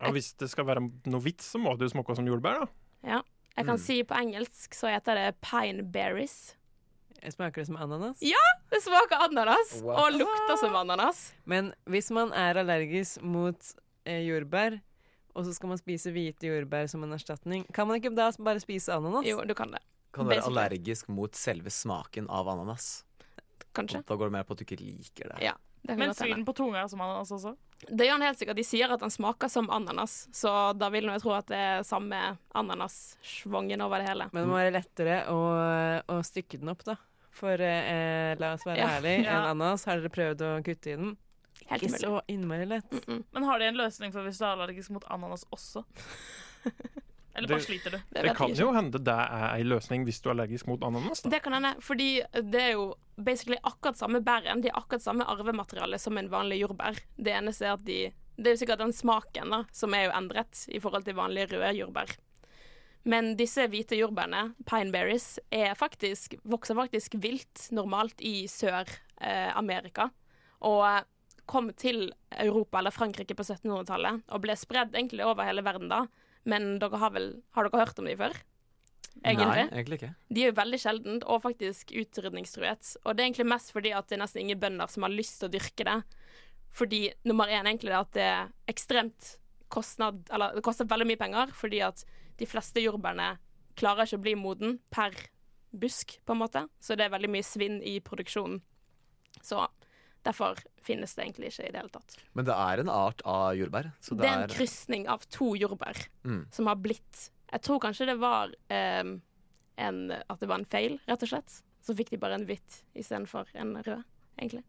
Ja, 0.00 0.10
hvis 0.14 0.32
det 0.40 0.48
skal 0.50 0.66
være 0.68 0.82
noe 1.12 1.22
vits, 1.24 1.46
så 1.54 1.60
må 1.62 1.74
det 1.78 1.86
jo 1.86 1.94
smake 1.94 2.16
som 2.18 2.26
jordbær, 2.28 2.64
da. 2.64 2.68
Ja. 3.14 3.20
Jeg 3.54 3.66
kan 3.68 3.76
Mm. 3.78 3.84
si 3.84 4.02
på 4.02 4.14
engelsk 4.18 4.74
så 4.74 4.88
heter 4.90 5.14
det 5.14 5.36
pine 5.40 5.84
berries. 5.84 6.56
Jeg 7.22 7.32
Smaker 7.36 7.62
det 7.62 7.66
som 7.68 7.76
ananas? 7.76 8.18
Ja! 8.20 8.40
Det 8.74 8.80
smaker 8.82 9.22
ananas, 9.28 9.76
What? 9.84 10.00
og 10.02 10.18
lukter 10.18 10.58
som 10.60 10.74
ananas. 10.82 11.22
Men 11.46 11.72
hvis 11.86 12.10
man 12.14 12.32
er 12.34 12.58
allergisk 12.64 13.22
mot 13.22 13.70
eh, 14.04 14.20
jordbær, 14.26 14.80
og 15.34 15.46
så 15.46 15.54
skal 15.56 15.70
man 15.72 15.78
spise 15.80 16.12
hvite 16.14 16.46
jordbær 16.50 16.86
som 16.90 17.02
en 17.06 17.14
erstatning, 17.16 17.64
kan 17.74 17.86
man 17.90 17.98
ikke 18.02 18.12
da 18.14 18.28
bare 18.38 18.60
spise 18.62 18.92
ananas? 18.94 19.26
Jo, 19.26 19.40
du 19.46 19.54
kan 19.58 19.70
det. 19.74 19.80
Kan 20.14 20.26
være 20.28 20.42
Basically. 20.44 20.58
allergisk 20.62 21.08
mot 21.10 21.34
selve 21.34 21.70
smaken 21.74 22.28
av 22.30 22.48
ananas. 22.52 23.04
Kanskje. 23.74 24.04
Da 24.06 24.14
går 24.14 24.30
det 24.30 24.34
mer 24.36 24.44
på 24.46 24.54
at 24.54 24.60
du 24.60 24.64
ikke 24.68 24.78
liker 24.78 25.32
det. 25.32 25.40
Ja, 25.42 25.54
det 25.82 25.88
kan 25.96 25.98
Men 25.98 26.12
godt 26.12 26.20
hende. 26.22 26.44
på 26.46 26.54
tunga 26.54 26.84
som 26.88 27.00
ananas 27.02 27.32
også? 27.34 27.56
Det 27.88 28.06
gjør 28.06 28.14
den 28.20 28.22
helt 28.28 28.38
sikkert. 28.38 28.56
De 28.60 28.64
sier 28.64 28.92
at 28.94 29.02
den 29.02 29.10
smaker 29.10 29.50
som 29.50 29.66
ananas, 29.74 30.28
så 30.32 30.52
da 30.78 30.88
vil 30.94 31.04
nå 31.08 31.16
jeg 31.16 31.24
tro 31.24 31.34
at 31.34 31.50
det 31.50 31.58
er 31.58 31.82
samme 31.84 32.20
ananassvongen 32.54 33.82
over 33.84 33.98
det 34.02 34.08
hele. 34.12 34.28
Men 34.32 34.44
det 34.46 34.50
må 34.50 34.56
være 34.60 34.74
lettere 34.78 35.18
å, 35.32 35.40
å 36.14 36.20
stykke 36.24 36.60
den 36.62 36.70
opp, 36.72 36.84
da. 36.86 36.96
For 37.34 37.58
eh, 37.60 38.34
la 38.38 38.52
oss 38.54 38.62
være 38.66 38.78
Ja. 38.78 38.88
ærlige, 38.98 39.24
Ja. 39.24 39.38
en 39.40 39.50
ananas, 39.56 39.84
har 39.90 39.98
dere 40.00 40.12
prøvd 40.14 40.44
å 40.46 40.50
kutte 40.64 40.92
i 40.92 40.96
den? 41.00 41.16
Helt 41.70 41.82
Ikke 41.82 41.98
så 41.98 42.20
innmari 42.28 42.66
lett. 42.68 42.92
Men 43.32 43.42
har 43.48 43.58
de 43.58 43.64
en 43.70 43.78
løsning 43.78 44.12
for 44.12 44.22
hvis 44.26 44.38
du 44.38 44.44
er 44.44 44.52
allergisk 44.56 44.90
mot 44.94 45.04
ananas 45.10 45.44
også? 45.54 45.84
Eller 47.36 47.48
bare 47.50 47.64
sliter 47.64 47.90
du? 47.90 47.98
Det, 48.14 48.34
kan 48.36 48.52
jo 48.54 48.68
hende 48.76 49.00
det 49.02 49.14
er 49.14 49.56
ei 49.56 49.64
løsning 49.66 50.04
hvis 50.06 50.20
du 50.22 50.28
er 50.30 50.34
allergisk 50.36 50.68
mot 50.70 50.82
ananas. 50.86 51.22
da. 51.24 51.30
Det 51.32 51.40
kan 51.42 51.56
hende, 51.56 51.72
fordi 51.82 52.22
det 52.52 52.60
er 52.62 52.72
jo 52.76 52.84
basically 53.18 53.58
akkurat 53.66 53.98
samme 53.98 54.20
bæren. 54.22 54.62
De 54.62 54.68
er 54.70 54.76
akkurat 54.78 55.02
samme 55.02 55.26
arvemateriale 55.26 55.98
som 55.98 56.16
en 56.20 56.28
vanlig 56.30 56.60
jordbær. 56.62 57.00
Det 57.18 57.34
eneste 57.34 57.66
er 57.66 57.72
at 57.74 57.84
de 57.84 58.12
Det 58.36 58.48
er 58.50 58.54
jo 58.56 58.66
sikkert 58.66 58.78
den 58.82 58.92
smaken 58.92 59.50
da, 59.50 59.60
som 59.70 59.94
er 59.94 60.06
jo 60.08 60.14
endret 60.18 60.64
i 60.74 60.80
forhold 60.82 61.04
til 61.06 61.14
vanlige 61.14 61.52
røde 61.52 61.68
jordbær. 61.78 62.16
Men 63.04 63.34
disse 63.36 63.66
hvite 63.68 63.98
jordbærene, 63.98 64.54
pineberries, 64.68 65.38
er 65.52 65.74
faktisk, 65.76 66.38
vokser 66.48 66.76
faktisk 66.78 67.18
vilt 67.20 67.66
normalt 67.76 68.22
i 68.24 68.46
Sør-Amerika. 68.48 70.08
og 70.64 70.86
eh, 70.88 71.02
kom 71.44 71.68
til 71.76 72.06
Europa 72.40 72.80
eller 72.80 72.94
Frankrike 72.94 73.36
på 73.36 73.44
1700-tallet 73.44 74.22
og 74.32 74.42
ble 74.44 74.56
spredd 74.56 74.94
egentlig 74.96 75.26
over 75.26 75.44
hele 75.44 75.64
verden 75.64 75.90
da. 75.92 76.06
Men 76.48 76.78
dere 76.80 77.00
har 77.00 77.12
vel 77.14 77.30
Har 77.56 77.68
dere 77.68 77.84
hørt 77.84 78.00
om 78.00 78.08
de 78.08 78.16
før? 78.16 78.36
Egentlig? 79.24 79.46
Nei, 79.46 79.68
egentlig 79.70 79.98
ikke. 80.00 80.10
De 80.28 80.42
er 80.42 80.50
jo 80.50 80.56
veldig 80.58 80.80
sjeldent, 80.82 81.24
og 81.30 81.44
faktisk 81.44 81.92
utrydningstruet. 81.94 82.96
Og 83.04 83.14
det 83.14 83.22
er 83.22 83.28
egentlig 83.28 83.46
mest 83.52 83.70
fordi 83.72 83.92
at 83.94 84.08
det 84.08 84.18
er 84.18 84.24
nesten 84.24 84.42
ingen 84.42 84.60
bønder 84.60 84.90
som 84.90 85.06
har 85.06 85.14
lyst 85.14 85.38
til 85.40 85.48
å 85.48 85.54
dyrke 85.54 85.86
det. 85.86 85.98
Fordi 86.74 87.00
nummer 87.28 87.48
én 87.48 87.68
egentlig 87.68 87.94
er 87.94 88.00
at 88.00 88.12
det 88.16 88.26
er 88.26 88.52
ekstremt 88.68 89.36
kostnad 89.72 90.20
Eller 90.34 90.54
det 90.54 90.62
koster 90.66 90.86
veldig 90.86 91.06
mye 91.08 91.18
penger, 91.18 91.52
fordi 91.56 91.80
at 91.82 92.02
de 92.38 92.46
fleste 92.46 92.82
jordbærene 92.82 93.36
klarer 93.78 94.06
ikke 94.06 94.18
å 94.20 94.24
bli 94.24 94.34
moden 94.38 94.78
per 94.90 95.14
busk, 95.74 96.18
på 96.24 96.32
en 96.34 96.38
måte. 96.38 96.68
Så 96.80 96.94
det 96.96 97.06
er 97.06 97.14
veldig 97.14 97.30
mye 97.34 97.42
svinn 97.46 97.80
i 97.82 97.96
produksjonen. 98.00 98.60
Så 99.42 99.64
derfor 100.24 100.58
finnes 100.84 101.14
det 101.16 101.24
egentlig 101.24 101.50
ikke 101.50 101.66
i 101.68 101.72
det 101.74 101.80
hele 101.82 101.92
tatt. 101.92 102.16
Men 102.34 102.46
det 102.46 102.54
er 102.54 102.82
en 102.84 102.88
art 102.92 103.20
av 103.26 103.56
jordbær. 103.58 103.90
Så 104.00 104.16
Det 104.16 104.28
er 104.28 104.44
en 104.44 104.48
krysning 104.54 105.08
av 105.08 105.26
to 105.30 105.54
jordbær 105.58 106.06
Mm. 106.24 106.46
som 106.52 106.66
har 106.66 106.76
blitt 106.76 107.30
Jeg 107.52 107.60
tror 107.62 107.78
kanskje 107.78 108.06
det 108.06 108.18
var 108.18 108.50
eh, 108.70 109.04
en, 109.78 110.10
at 110.10 110.40
det 110.40 110.48
var 110.48 110.58
en 110.58 110.64
feil, 110.64 110.98
rett 111.06 111.22
og 111.22 111.28
slett. 111.28 111.62
Så 111.82 111.94
fikk 111.94 112.10
de 112.10 112.16
bare 112.16 112.34
en 112.34 112.46
hvitt 112.46 112.82
istedenfor 112.96 113.46
en 113.54 113.76
rød, 113.82 114.02
egentlig. 114.40 114.64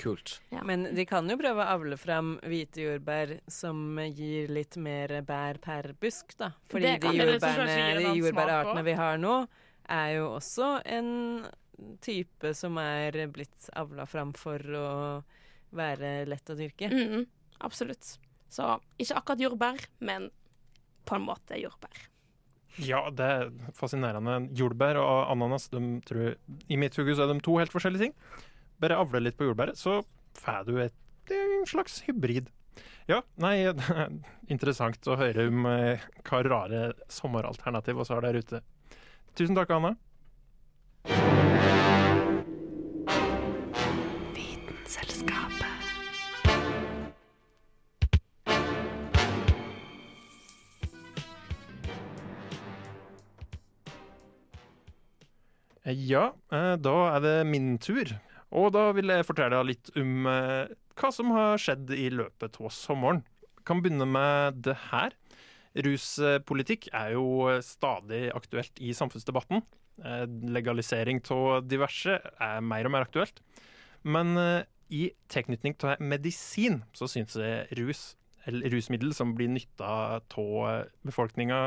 Kult. 0.00 0.38
Men 0.64 0.86
de 0.96 1.04
kan 1.08 1.28
jo 1.28 1.36
prøve 1.40 1.60
å 1.60 1.72
avle 1.76 1.98
fram 2.00 2.34
hvite 2.40 2.86
jordbær 2.86 3.34
som 3.50 3.98
gir 4.08 4.48
litt 4.52 4.78
mer 4.80 5.18
bær 5.28 5.60
per 5.60 5.92
busk, 6.00 6.32
da. 6.40 6.54
Fordi 6.72 6.94
de 7.02 7.12
jordbærene, 7.18 8.14
jordbærartene 8.16 8.84
vi 8.86 8.96
har 8.96 9.20
nå, 9.20 9.34
er 9.90 10.14
jo 10.16 10.30
også 10.38 10.70
en 10.88 11.10
type 12.04 12.54
som 12.56 12.78
er 12.80 13.16
blitt 13.32 13.68
avla 13.76 14.06
fram 14.08 14.32
for 14.36 14.64
å 14.76 14.90
være 15.76 16.24
lett 16.28 16.52
å 16.52 16.56
dyrke. 16.58 16.90
Mm, 16.90 17.26
absolutt. 17.66 18.16
Så 18.50 18.66
ikke 18.98 19.20
akkurat 19.20 19.44
jordbær, 19.44 19.84
men 20.02 20.30
på 21.06 21.16
en 21.16 21.26
måte 21.28 21.58
jordbær. 21.60 22.06
Ja, 22.78 23.02
det 23.10 23.26
er 23.26 23.48
fascinerende. 23.76 24.44
Jordbær 24.56 25.00
og 25.00 25.32
ananas, 25.32 25.68
de 25.72 25.80
tror, 26.06 26.36
i 26.70 26.78
mitt 26.78 26.96
hode 26.98 27.16
er 27.16 27.32
de 27.32 27.42
to 27.42 27.56
helt 27.58 27.74
forskjellige 27.74 28.08
ting. 28.08 28.14
Bare 28.80 28.96
avle 28.96 29.20
litt 29.20 29.36
på 29.36 29.44
jordbæret, 29.44 29.76
så 29.76 30.00
får 30.40 30.64
du 30.68 30.78
et, 30.80 30.96
en 31.36 31.66
slags 31.68 32.00
hybrid. 32.06 32.48
Ja, 33.10 33.20
nei, 33.42 33.56
det 33.76 33.88
er 34.04 34.14
interessant 34.52 35.08
å 35.10 35.18
høre 35.20 35.48
om 35.50 35.66
eh, 35.68 36.06
hva 36.24 36.44
rare 36.46 36.84
sommeralternativ 37.12 38.00
vi 38.00 38.08
har 38.14 38.24
der 38.24 38.40
ute. 38.40 38.62
Tusen 39.36 39.58
takk, 39.58 39.74
Anna. 39.76 39.96
Ja, 55.90 56.34
eh, 56.52 56.76
da 56.78 56.96
er 57.16 57.22
det 57.24 57.36
min 57.50 57.78
tur. 57.82 58.12
Og 58.56 58.72
da 58.74 58.88
vil 58.96 59.12
jeg 59.12 59.26
fortelle 59.28 59.58
deg 59.60 59.68
litt 59.68 59.90
om 60.00 60.26
eh, 60.30 60.72
hva 60.98 61.10
som 61.14 61.30
har 61.36 61.60
skjedd 61.60 61.92
i 61.94 62.08
løpet 62.12 62.58
av 62.58 62.72
sommeren. 62.74 63.22
Kan 63.66 63.82
begynne 63.82 64.08
med 64.08 64.62
det 64.66 64.76
her. 64.90 65.14
Ruspolitikk 65.86 66.88
er 66.96 67.14
jo 67.14 67.46
stadig 67.62 68.24
aktuelt 68.34 68.82
i 68.82 68.94
samfunnsdebatten. 68.96 69.62
Eh, 70.02 70.24
Legalisering 70.50 71.22
av 71.30 71.62
diverse 71.70 72.18
er 72.18 72.64
mer 72.64 72.88
og 72.88 72.96
mer 72.96 73.06
aktuelt. 73.06 73.38
Men 74.02 74.34
eh, 74.40 74.66
i 74.90 75.04
tilknytning 75.30 75.76
til 75.78 75.94
medisin 76.02 76.82
så 76.96 77.06
syns 77.10 77.38
jeg 77.38 77.78
rus, 77.78 78.02
eller 78.50 78.72
rusmiddel 78.74 79.14
som 79.14 79.36
blir 79.38 79.52
nytta 79.52 79.86
av 79.86 80.90
befolkninga 81.06 81.60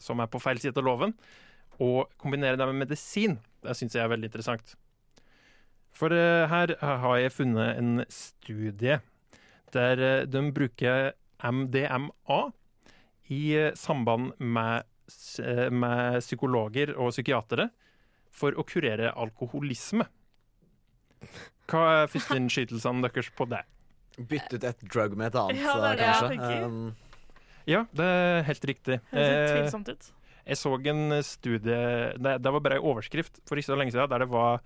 som 0.00 0.22
er 0.22 0.30
på 0.30 0.40
feil 0.40 0.60
side 0.62 0.78
av 0.80 0.86
loven, 0.86 1.12
og 1.82 2.08
kombinere 2.18 2.56
det 2.56 2.66
med 2.70 2.86
medisin, 2.86 3.36
det 3.62 3.76
syns 3.76 3.96
jeg 3.98 4.06
er 4.06 4.12
veldig 4.14 4.30
interessant. 4.30 4.78
For 5.98 6.14
eh, 6.14 6.46
her 6.50 6.74
har 6.80 7.16
jeg 7.18 7.34
funnet 7.34 7.78
en 7.80 8.04
studie 8.12 9.00
der 9.74 10.00
eh, 10.04 10.26
de 10.30 10.42
bruker 10.54 11.10
MDMA 11.42 12.38
i 13.34 13.40
eh, 13.58 13.72
samband 13.76 14.32
med, 14.38 14.86
eh, 15.42 15.66
med 15.74 16.20
psykologer 16.22 16.94
og 16.96 17.10
psykiatere 17.16 17.68
for 18.38 18.54
å 18.54 18.64
kurere 18.68 19.10
alkoholisme. 19.18 20.06
Hva 21.68 21.82
er 22.04 22.12
førsteinnskytelsene 22.12 23.02
deres 23.08 23.32
på 23.36 23.48
det? 23.50 23.64
Bytte 24.18 24.58
ut 24.58 24.66
et 24.66 24.84
drug 24.86 25.16
med 25.18 25.28
et 25.32 25.38
annet, 25.38 25.62
Ja, 25.62 25.74
det 25.82 25.90
er 25.90 25.98
det 25.98 26.08
kanskje. 26.22 26.62
Um, 26.64 26.96
Ja, 27.68 27.82
det 27.92 28.04
er 28.06 28.46
helt 28.48 28.64
riktig. 28.64 29.00
Det 29.10 29.24
ser 29.26 29.42
Eh, 29.42 29.50
tvilsomt 29.58 29.90
ut. 29.92 30.12
Jeg 30.48 30.56
så 30.56 30.70
en 30.88 31.22
studie 31.22 32.14
Det, 32.16 32.38
det 32.40 32.52
var 32.54 32.60
bare 32.64 32.78
en 32.78 32.86
overskrift 32.88 33.42
for 33.44 33.60
ikke 33.60 33.68
så 33.68 33.76
lenge 33.76 33.92
siden 33.92 34.08
der 34.08 34.24
det 34.24 34.30
var 34.32 34.62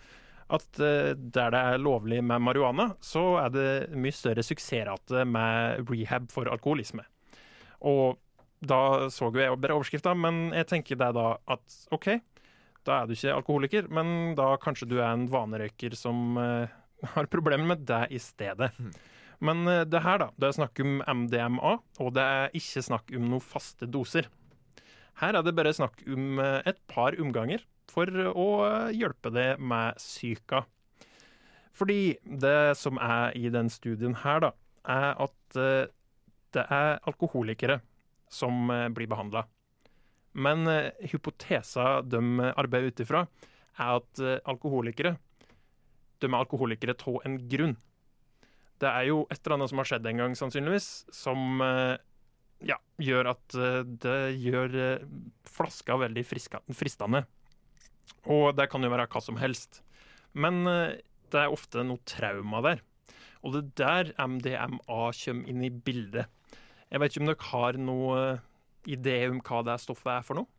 at 0.50 0.80
eh, 0.80 1.12
der 1.14 1.54
det 1.54 1.60
er 1.60 1.80
lovlig 1.82 2.20
med 2.24 2.42
marihuana, 2.42 2.92
så 3.00 3.38
er 3.44 3.54
det 3.54 3.68
mye 3.94 4.14
større 4.14 4.44
suksessrate 4.46 5.24
med 5.28 5.88
rehab 5.90 6.28
for 6.32 6.50
alkoholisme. 6.50 7.04
Og 7.88 8.18
da 8.62 9.08
så 9.10 9.30
jo 9.32 9.42
jeg 9.42 9.58
bare 9.58 9.76
overskrifta, 9.76 10.14
men 10.14 10.52
jeg 10.54 10.68
tenker 10.70 10.98
det 10.98 11.10
da 11.16 11.32
at 11.50 11.78
OK, 11.94 12.12
da 12.86 13.00
er 13.00 13.08
du 13.08 13.14
ikke 13.14 13.34
alkoholiker, 13.36 13.88
men 13.90 14.36
da 14.38 14.52
kanskje 14.62 14.90
du 14.90 14.98
er 15.00 15.10
en 15.12 15.26
vanerøyker 15.30 15.96
som 15.98 16.38
eh, 16.38 16.70
har 17.14 17.30
problemer 17.32 17.74
med 17.74 17.86
det 17.88 18.04
i 18.14 18.20
stedet. 18.22 18.70
Men 19.42 19.66
eh, 19.66 19.84
det 19.88 20.04
her, 20.04 20.22
da, 20.22 20.30
det 20.36 20.50
er 20.50 20.60
snakk 20.60 20.84
om 20.84 21.02
MDMA, 21.02 21.76
og 22.02 22.14
det 22.18 22.28
er 22.36 22.56
ikke 22.58 22.86
snakk 22.90 23.10
om 23.16 23.28
noen 23.30 23.44
faste 23.44 23.88
doser. 23.90 24.30
Her 25.20 25.36
er 25.38 25.44
det 25.44 25.54
bare 25.54 25.74
snakk 25.76 26.00
om 26.08 26.40
et 26.40 26.78
par 26.88 27.14
omganger 27.20 27.60
for 27.90 28.08
å 28.32 28.46
eh, 28.66 28.92
hjelpe 28.96 29.32
det 29.34 29.56
med 29.60 29.98
psyka. 30.00 30.64
Fordi 31.72 32.16
det 32.24 32.74
som 32.78 33.00
er 33.00 33.32
i 33.38 33.48
den 33.52 33.70
studien 33.72 34.16
her, 34.22 34.42
da, 34.44 34.52
er 34.88 35.08
at 35.26 35.58
eh, 35.58 35.90
det 36.52 36.66
er 36.68 37.00
alkoholikere 37.08 37.80
som 38.32 38.70
eh, 38.72 38.88
blir 38.92 39.10
behandla. 39.10 39.46
Men 40.32 40.64
hypotesa 41.12 42.00
de 42.08 42.52
arbeider 42.56 42.88
ut 42.88 43.00
ifra, 43.04 43.26
er 43.76 43.98
at 43.98 44.20
alkoholikere 44.48 45.18
de 46.22 46.28
er 46.30 46.36
alkoholikere 46.38 46.94
av 46.96 47.18
en 47.28 47.34
grunn. 47.50 47.74
Det 48.80 48.88
er 48.88 49.10
jo 49.10 49.26
et 49.28 49.42
eller 49.42 49.58
annet 49.58 49.72
som 49.72 49.82
har 49.82 49.90
skjedd 49.90 50.08
en 50.08 50.22
gang, 50.22 50.36
sannsynligvis, 50.38 50.86
som 51.12 51.60
ja, 52.64 52.78
gjør 52.96 53.28
at 53.34 53.58
det 54.06 54.16
gjør 54.40 54.78
flaska 55.52 55.98
veldig 56.00 56.24
fristende. 56.24 57.26
Og 58.30 58.52
det 58.54 58.68
kan 58.70 58.84
jo 58.84 58.92
være 58.92 59.08
hva 59.10 59.22
som 59.22 59.40
helst. 59.40 59.82
Men 60.32 60.62
eh, 60.70 61.00
det 61.32 61.40
er 61.40 61.52
ofte 61.52 61.84
noe 61.86 62.02
trauma 62.08 62.62
der. 62.64 62.82
Og 63.42 63.56
det 63.56 63.62
er 63.88 64.12
der 64.12 64.28
MDMA 64.28 65.02
kommer 65.18 65.50
inn 65.50 65.64
i 65.66 65.72
bildet. 65.72 66.30
Jeg 66.92 67.00
vet 67.00 67.14
ikke 67.14 67.22
om 67.22 67.30
dere 67.30 67.50
har 67.50 67.78
noe 67.80 68.18
eh, 68.22 68.42
idé 68.94 69.16
om 69.30 69.40
hva 69.42 69.62
det 69.66 69.78
stoffet 69.82 70.12
er 70.14 70.26
for 70.26 70.42
noe? 70.42 70.50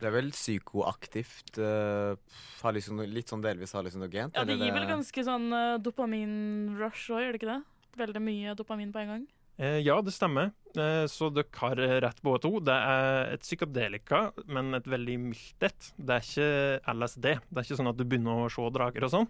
Det 0.00 0.08
er 0.08 0.14
vel 0.14 0.30
psykoaktivt. 0.32 1.58
Uh, 1.60 2.16
har 2.62 2.72
liksom, 2.72 3.02
litt 3.04 3.28
sånn 3.28 3.42
delvis 3.44 3.74
hallusinogent. 3.76 4.32
Ja, 4.32 4.46
det 4.48 4.56
gir 4.56 4.72
vel 4.72 4.86
ganske 4.88 5.24
sånn 5.26 5.50
uh, 5.52 5.76
dopamin-rush 5.84 7.10
òg, 7.12 7.20
gjør 7.20 7.36
det 7.36 7.40
ikke 7.42 7.50
det? 7.50 7.58
Veldig 8.00 8.22
mye 8.24 8.54
dopamin 8.56 8.94
på 8.94 9.02
en 9.02 9.12
gang. 9.12 9.26
Eh, 9.60 9.78
ja, 9.84 9.98
det 10.00 10.14
stemmer. 10.16 10.54
Eh, 10.76 11.04
så 11.10 11.28
dere 11.28 11.60
har 11.60 11.80
rett 12.06 12.22
på 12.24 12.32
to. 12.40 12.54
Det 12.64 12.72
er 12.72 13.34
et 13.34 13.42
psykadelika, 13.44 14.30
men 14.48 14.72
et 14.78 14.86
veldig 14.88 15.16
mildt 15.20 15.66
et. 15.68 15.90
Det 16.00 16.16
er 16.16 16.24
ikke 16.24 16.94
LSD. 16.94 17.26
Det 17.28 17.60
er 17.60 17.66
ikke 17.66 17.80
sånn 17.82 17.90
at 17.90 17.98
du 17.98 18.06
begynner 18.08 18.46
å 18.46 18.52
se 18.52 18.64
drager 18.72 19.04
og 19.04 19.12
sånn. 19.12 19.28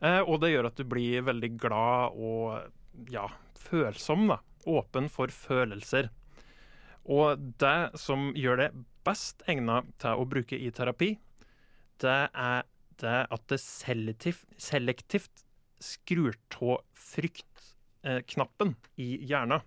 Eh, 0.00 0.22
og 0.24 0.40
det 0.40 0.54
gjør 0.54 0.70
at 0.70 0.80
du 0.80 0.86
blir 0.88 1.26
veldig 1.28 1.50
glad 1.60 2.16
og 2.16 3.12
ja, 3.12 3.26
følsom, 3.68 4.30
da. 4.32 4.40
Åpen 4.70 5.12
for 5.12 5.32
følelser. 5.32 6.08
Og 7.04 7.44
det 7.60 8.00
som 8.00 8.30
gjør 8.36 8.64
det 8.64 8.70
best 9.04 9.44
egnet 9.48 9.92
til 10.00 10.20
å 10.20 10.28
bruke 10.28 10.56
i 10.56 10.72
terapi, 10.72 11.14
det 12.00 12.20
er 12.32 12.64
det 13.00 13.20
at 13.32 13.46
det 13.52 13.60
selektivt, 13.60 14.44
selektivt 14.60 15.44
skrur 15.80 16.36
av 16.60 16.80
fryktknappen 18.02 18.74
i 18.96 19.26
hjernen. 19.28 19.60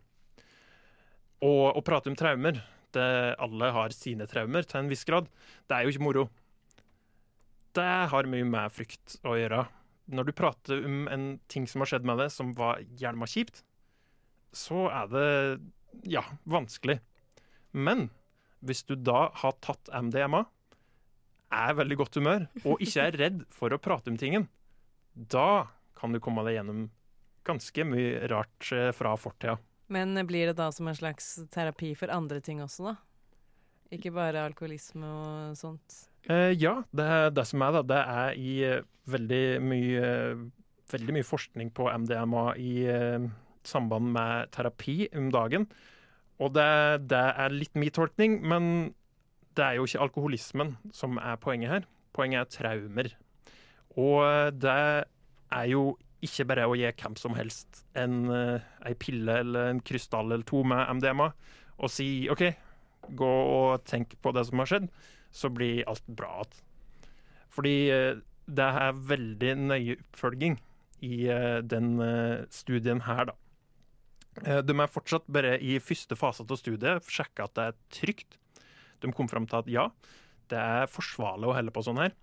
Og 1.44 1.76
å 1.78 1.82
prate 1.86 2.10
om 2.10 2.16
traumer 2.18 2.62
det 2.94 3.36
Alle 3.42 3.72
har 3.74 3.94
sine 3.96 4.28
traumer 4.30 4.64
til 4.70 4.84
en 4.84 4.90
viss 4.92 5.04
grad. 5.04 5.28
Det 5.68 5.76
er 5.76 5.84
jo 5.84 5.94
ikke 5.94 6.06
moro. 6.06 6.28
Det 7.74 8.10
har 8.12 8.30
mye 8.30 8.46
med 8.46 8.74
frykt 8.74 9.18
å 9.26 9.34
gjøre. 9.34 9.64
Når 10.14 10.28
du 10.28 10.34
prater 10.38 10.84
om 10.86 11.08
en 11.10 11.40
ting 11.50 11.66
som 11.66 11.82
har 11.82 11.90
skjedd 11.90 12.06
med 12.06 12.22
deg, 12.22 12.30
som 12.30 12.52
var 12.54 12.84
jævla 13.00 13.26
kjipt, 13.26 13.64
så 14.54 14.86
er 14.94 15.10
det 15.10 15.30
ja, 16.06 16.22
vanskelig. 16.46 17.00
Men 17.74 18.12
hvis 18.62 18.84
du 18.86 18.94
da 18.94 19.32
har 19.42 19.58
tatt 19.64 19.90
MDMA, 19.90 20.44
er 21.54 21.78
veldig 21.78 21.98
godt 21.98 22.18
humør 22.18 22.46
og 22.66 22.82
ikke 22.82 23.08
er 23.08 23.18
redd 23.18 23.42
for 23.54 23.74
å 23.74 23.82
prate 23.82 24.10
om 24.10 24.18
tingen, 24.18 24.48
da 25.14 25.66
kan 25.98 26.14
du 26.14 26.22
komme 26.22 26.46
deg 26.46 26.60
gjennom 26.60 26.88
ganske 27.48 27.86
mye 27.88 28.28
rart 28.32 28.72
eh, 28.76 28.92
fra 28.96 29.16
fortida. 29.20 29.58
Men 29.94 30.16
blir 30.28 30.50
det 30.50 30.58
da 30.58 30.70
som 30.74 30.88
en 30.90 30.98
slags 30.98 31.36
terapi 31.54 31.94
for 31.98 32.14
andre 32.14 32.42
ting 32.44 32.64
også, 32.64 32.92
da? 32.92 32.96
Ikke 33.94 34.14
bare 34.16 34.46
alkoholisme 34.48 35.06
og 35.06 35.60
sånt? 35.60 36.00
Eh, 36.32 36.54
ja, 36.56 36.80
det, 36.96 37.06
er 37.06 37.32
det 37.36 37.46
som 37.50 37.62
er, 37.66 37.78
da, 37.78 37.84
det 37.92 38.02
er 38.02 38.38
i 38.40 38.54
eh, 38.68 38.84
veldig 39.12 39.46
mye 39.64 40.04
eh, 40.10 40.44
Veldig 40.94 41.14
mye 41.16 41.26
forskning 41.26 41.70
på 41.74 41.88
MDMA 41.90 42.42
i 42.62 42.72
eh, 42.92 43.24
samband 43.66 44.12
med 44.14 44.52
terapi 44.54 45.08
om 45.18 45.32
dagen. 45.34 45.64
Og 46.44 46.52
det, 46.54 47.08
det 47.10 47.22
er 47.40 47.56
litt 47.56 47.74
min 47.80 47.90
tolkning, 47.90 48.36
men 48.46 48.68
det 49.58 49.64
er 49.66 49.80
jo 49.80 49.88
ikke 49.88 50.04
alkoholismen 50.06 50.76
som 50.94 51.18
er 51.18 51.40
poenget 51.42 51.72
her. 51.72 51.88
Poenget 52.14 52.44
er 52.44 52.52
traumer. 52.58 53.10
Og 53.96 54.20
eh, 54.28 54.52
det 54.54 54.76
er 55.56 55.72
jo 55.72 55.96
ikke 56.26 56.46
bare 56.50 56.68
å 56.70 56.76
gi 56.78 56.88
hvem 56.90 57.16
som 57.20 57.36
helst 57.38 57.84
en, 58.00 58.30
en 58.32 59.00
pille 59.00 59.40
eller 59.44 59.72
en 59.74 59.82
krystall 59.86 60.32
eller 60.32 60.46
to 60.48 60.64
med 60.68 60.88
MDMA 61.00 61.30
og 61.84 61.90
si 61.92 62.28
OK, 62.32 62.44
gå 63.18 63.32
og 63.56 63.84
tenk 63.90 64.14
på 64.24 64.32
det 64.36 64.46
som 64.48 64.62
har 64.62 64.70
skjedd, 64.70 64.86
så 65.34 65.50
blir 65.52 65.84
alt 65.90 66.06
bra 66.08 66.36
igjen. 66.44 66.60
Fordi 67.54 67.74
eh, 67.94 68.22
det 68.50 68.68
er 68.86 69.02
veldig 69.10 69.52
nøye 69.70 69.98
oppfølging 70.00 70.56
i 71.06 71.26
eh, 71.30 71.60
den 71.66 71.98
eh, 72.02 72.46
studien 72.54 73.04
her, 73.08 73.30
da. 73.30 73.36
Eh, 74.46 74.62
De 74.66 74.74
er 74.78 74.90
fortsatt 74.94 75.28
bare 75.30 75.58
i 75.62 75.76
første 75.84 76.18
fase 76.18 76.46
av 76.46 76.58
studiet, 76.58 77.10
sjekka 77.10 77.50
at 77.50 77.56
det 77.58 77.68
er 77.68 77.78
trygt. 78.00 78.40
De 79.04 79.12
kom 79.14 79.30
fram 79.30 79.46
til 79.50 79.60
at 79.60 79.72
ja, 79.74 79.88
det 80.54 80.60
er 80.62 80.90
forsvarlig 80.92 81.50
å 81.50 81.58
helle 81.58 81.74
på 81.74 81.84
sånn 81.86 82.02
her. 82.02 82.16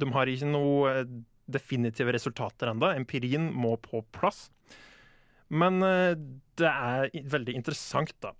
De 0.00 0.08
har 0.14 0.30
ikke 0.30 0.48
noe 0.52 0.94
eh, 1.02 1.16
definitive 1.52 2.12
resultater 2.14 2.70
ennå. 2.72 2.92
Empirien 2.96 3.50
må 3.54 3.76
på 3.82 4.02
plass. 4.14 4.48
Men 5.50 5.82
eh, 5.82 6.14
det 6.60 6.70
er 6.70 7.10
veldig 7.32 7.56
interessant, 7.58 8.14
da. 8.22 8.34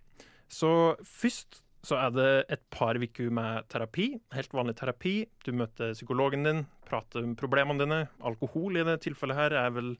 Så 0.50 0.70
først 1.06 1.62
så 1.86 1.96
er 1.96 2.12
det 2.12 2.30
et 2.52 2.62
par 2.72 2.98
uker 3.00 3.30
med 3.32 3.66
terapi. 3.72 4.12
Helt 4.36 4.52
vanlig 4.52 4.76
terapi. 4.76 5.14
Du 5.46 5.52
møter 5.56 5.94
psykologen 5.96 6.44
din, 6.44 6.64
prater 6.86 7.24
om 7.24 7.36
problemene 7.38 7.80
dine. 7.80 8.00
Alkohol 8.20 8.76
i 8.76 8.84
det 8.86 8.98
tilfellet 9.06 9.38
her 9.38 9.56
er 9.62 9.72
vel 9.74 9.94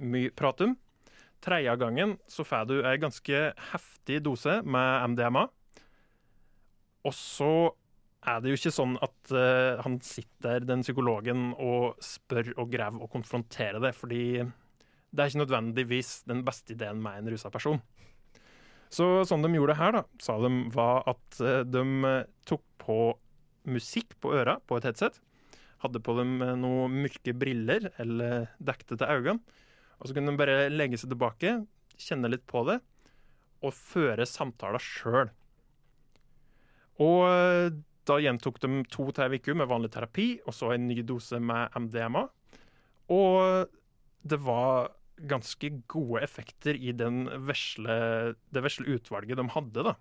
mye 0.00 0.32
prat 0.32 0.62
om. 0.64 0.76
Tredje 1.44 1.74
gangen 1.78 2.16
så 2.30 2.46
får 2.46 2.64
du 2.70 2.78
ei 2.80 2.96
ganske 2.98 3.42
heftig 3.72 4.22
dose 4.24 4.58
med 4.64 5.12
MDMA. 5.12 5.44
Og 7.06 7.14
så 7.14 7.52
er 8.26 8.40
det 8.42 8.50
jo 8.50 8.58
ikke 8.58 8.74
sånn 8.74 8.96
at 9.04 9.32
uh, 9.34 9.78
han 9.84 9.98
sitter, 10.04 10.64
den 10.66 10.82
psykologen, 10.82 11.52
og 11.54 12.00
spør 12.02 12.50
og 12.56 12.72
graver 12.72 13.04
og 13.04 13.12
konfronterer 13.12 13.78
det, 13.82 13.94
fordi 13.96 14.24
det 14.42 15.22
er 15.22 15.30
ikke 15.30 15.44
nødvendigvis 15.44 16.10
den 16.28 16.42
beste 16.46 16.74
ideen 16.74 17.00
med 17.02 17.22
en 17.22 17.30
rusa 17.32 17.50
person. 17.52 17.80
Så 18.92 19.06
sånn 19.28 19.44
de 19.44 19.52
gjorde 19.52 19.74
det 19.74 19.80
her, 19.82 19.96
da, 19.98 20.02
sa 20.22 20.36
de, 20.40 20.50
var 20.72 21.08
at 21.10 21.40
eh, 21.44 21.62
de 21.68 22.12
tok 22.48 22.64
på 22.80 22.98
musikk 23.68 24.14
på 24.22 24.32
øra 24.36 24.56
på 24.64 24.78
et 24.78 24.86
headset. 24.88 25.18
Hadde 25.84 26.00
på 26.04 26.14
dem 26.18 26.38
eh, 26.44 26.54
noen 26.56 27.00
mørke 27.04 27.34
briller 27.36 27.90
eller 28.00 28.48
dekte 28.58 28.96
til 28.96 29.08
øynene. 29.08 29.58
Og 29.98 30.08
så 30.08 30.16
kunne 30.16 30.32
de 30.32 30.40
bare 30.40 30.70
legge 30.70 31.00
seg 31.00 31.12
tilbake, 31.12 31.58
kjenne 31.98 32.30
litt 32.30 32.46
på 32.48 32.62
det, 32.68 32.78
og 33.64 33.74
føre 33.74 34.28
samtaler 34.28 34.82
sjøl. 34.82 35.32
Og 37.02 37.78
da 38.08 38.18
gjentok 38.22 38.60
de 38.62 38.82
to 38.90 39.08
til 39.14 39.36
ei 39.36 39.54
med 39.54 39.68
vanlig 39.70 39.92
terapi, 39.94 40.28
og 40.46 40.56
så 40.56 40.72
en 40.74 40.88
ny 40.88 41.02
dose 41.06 41.40
med 41.40 41.74
MDMA. 41.76 42.26
Og 43.14 43.68
det 44.28 44.40
var 44.44 44.92
ganske 45.28 45.70
gode 45.90 46.22
effekter 46.22 46.76
i 46.76 46.92
vesle, 47.48 48.34
det 48.54 48.62
vesle 48.62 48.98
utvalget 48.98 49.38
de 49.38 49.48
hadde, 49.54 49.86
da. 49.90 49.96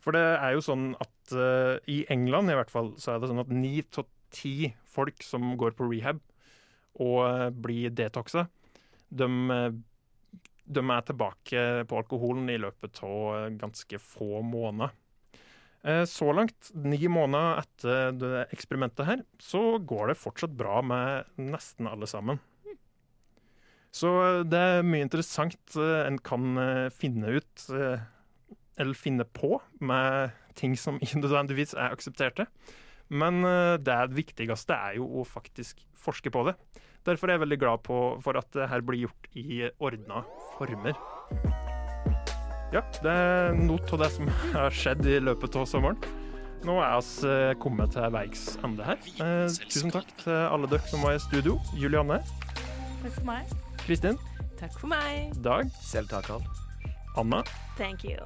For 0.00 0.16
det 0.16 0.24
er 0.40 0.56
jo 0.56 0.64
sånn 0.64 0.94
at 0.96 1.34
uh, 1.36 1.76
i 1.90 2.02
England 2.12 2.50
i 2.50 2.56
hvert 2.56 2.72
fall, 2.72 2.94
så 2.96 3.14
er 3.14 3.20
det 3.20 3.30
sånn 3.30 3.42
at 3.42 3.52
ni 3.52 3.80
til 3.92 4.08
ti 4.32 4.72
folk 4.88 5.22
som 5.26 5.54
går 5.60 5.76
på 5.76 5.88
rehab 5.90 6.22
og 7.00 7.18
eh, 7.24 7.48
blir 7.54 7.92
detoxa, 7.94 8.44
de, 9.08 9.26
eh, 9.54 9.68
de 10.66 10.82
er 10.82 11.04
tilbake 11.06 11.62
på 11.88 11.98
alkoholen 11.98 12.50
i 12.50 12.58
løpet 12.60 13.00
av 13.06 13.56
ganske 13.58 14.00
få 14.02 14.42
måneder. 14.46 14.94
Eh, 15.84 16.04
Så 16.04 16.32
langt, 16.36 16.70
ni 16.74 17.00
måneder 17.08 17.62
etter 17.62 18.12
det 18.18 18.46
eksperimentet 18.54 19.06
her, 19.08 19.24
så 19.40 19.78
går 19.78 20.12
det 20.12 20.20
fortsatt 20.20 20.56
bra 20.56 20.80
med 20.84 21.30
nesten 21.40 21.88
alle 21.88 22.08
sammen. 22.10 22.40
Så 23.90 24.10
eh, 24.22 24.42
det 24.44 24.60
er 24.60 24.86
mye 24.86 25.06
interessant 25.06 25.76
eh, 25.76 26.04
en 26.04 26.20
kan 26.20 26.60
finne 26.92 27.38
ut, 27.40 27.66
eller 28.80 28.96
finne 28.96 29.24
på, 29.24 29.56
med 29.80 30.36
ting 30.58 30.76
som 30.76 31.00
ikke 31.04 31.24
er 31.24 31.90
aksepterte. 31.90 32.46
Men 33.10 33.42
det 33.82 33.96
viktigste 34.14 34.70
er 34.70 35.00
jo 35.00 35.08
å 35.18 35.24
faktisk 35.26 35.80
forske 35.98 36.30
på 36.30 36.44
det. 36.46 36.54
Derfor 37.02 37.26
er 37.26 37.38
jeg 37.40 37.42
veldig 37.42 37.58
glad 37.58 37.82
på, 37.82 37.98
for 38.22 38.38
at 38.38 38.52
det 38.54 38.70
her 38.70 38.86
blir 38.86 39.08
gjort 39.08 39.26
i 39.34 39.66
ordna 39.82 40.22
former. 40.54 40.94
Ja, 42.72 42.82
det 43.02 43.10
er 43.10 43.56
noe 43.58 43.82
av 43.92 43.98
det 44.04 44.10
som 44.14 44.28
har 44.54 44.70
skjedd 44.74 45.06
i 45.10 45.16
løpet 45.22 45.56
av 45.58 45.66
sommeren. 45.66 45.98
Nå 46.66 46.76
er 46.84 46.98
vi 47.00 47.28
eh, 47.30 47.54
kommet 47.58 47.94
til 47.96 48.10
veis 48.12 48.42
ende 48.66 48.84
her. 48.84 48.98
Eh, 49.24 49.46
tusen 49.72 49.90
takk 49.94 50.10
til 50.20 50.34
alle 50.36 50.68
dere 50.70 50.84
som 50.90 51.02
var 51.06 51.16
i 51.16 51.22
studio. 51.24 51.56
Julianne, 51.80 52.20
Takk 53.00 53.14
for 53.16 53.24
meg. 53.30 53.52
Kristin, 53.86 54.18
Takk 54.60 54.74
for 54.76 54.90
meg. 54.92 55.30
Dag, 55.40 55.70
Selv 55.80 56.10
takk, 56.12 56.26
Karl. 56.28 56.44
Anna 57.18 57.40
Thank 57.78 58.04
you. 58.04 58.20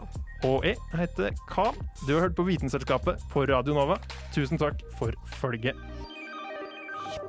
og 0.44 0.64
jeg 0.66 0.76
heter 0.92 1.30
Carl. 1.48 1.78
Du 2.08 2.10
har 2.16 2.26
hørt 2.26 2.34
på 2.36 2.44
Vitenselskapet 2.44 3.22
på 3.30 3.46
Radio 3.48 3.72
Nova. 3.78 3.96
Tusen 4.34 4.58
takk 4.60 4.82
for 4.98 5.14
følget. 5.38 5.78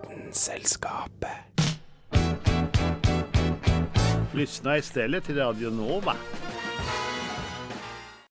Vitenselskapet. 0.10 1.62
Lyssna 4.34 4.78
istället 4.78 5.24
till 5.24 5.38
Radio 5.38 5.70
Nova. 5.70 6.14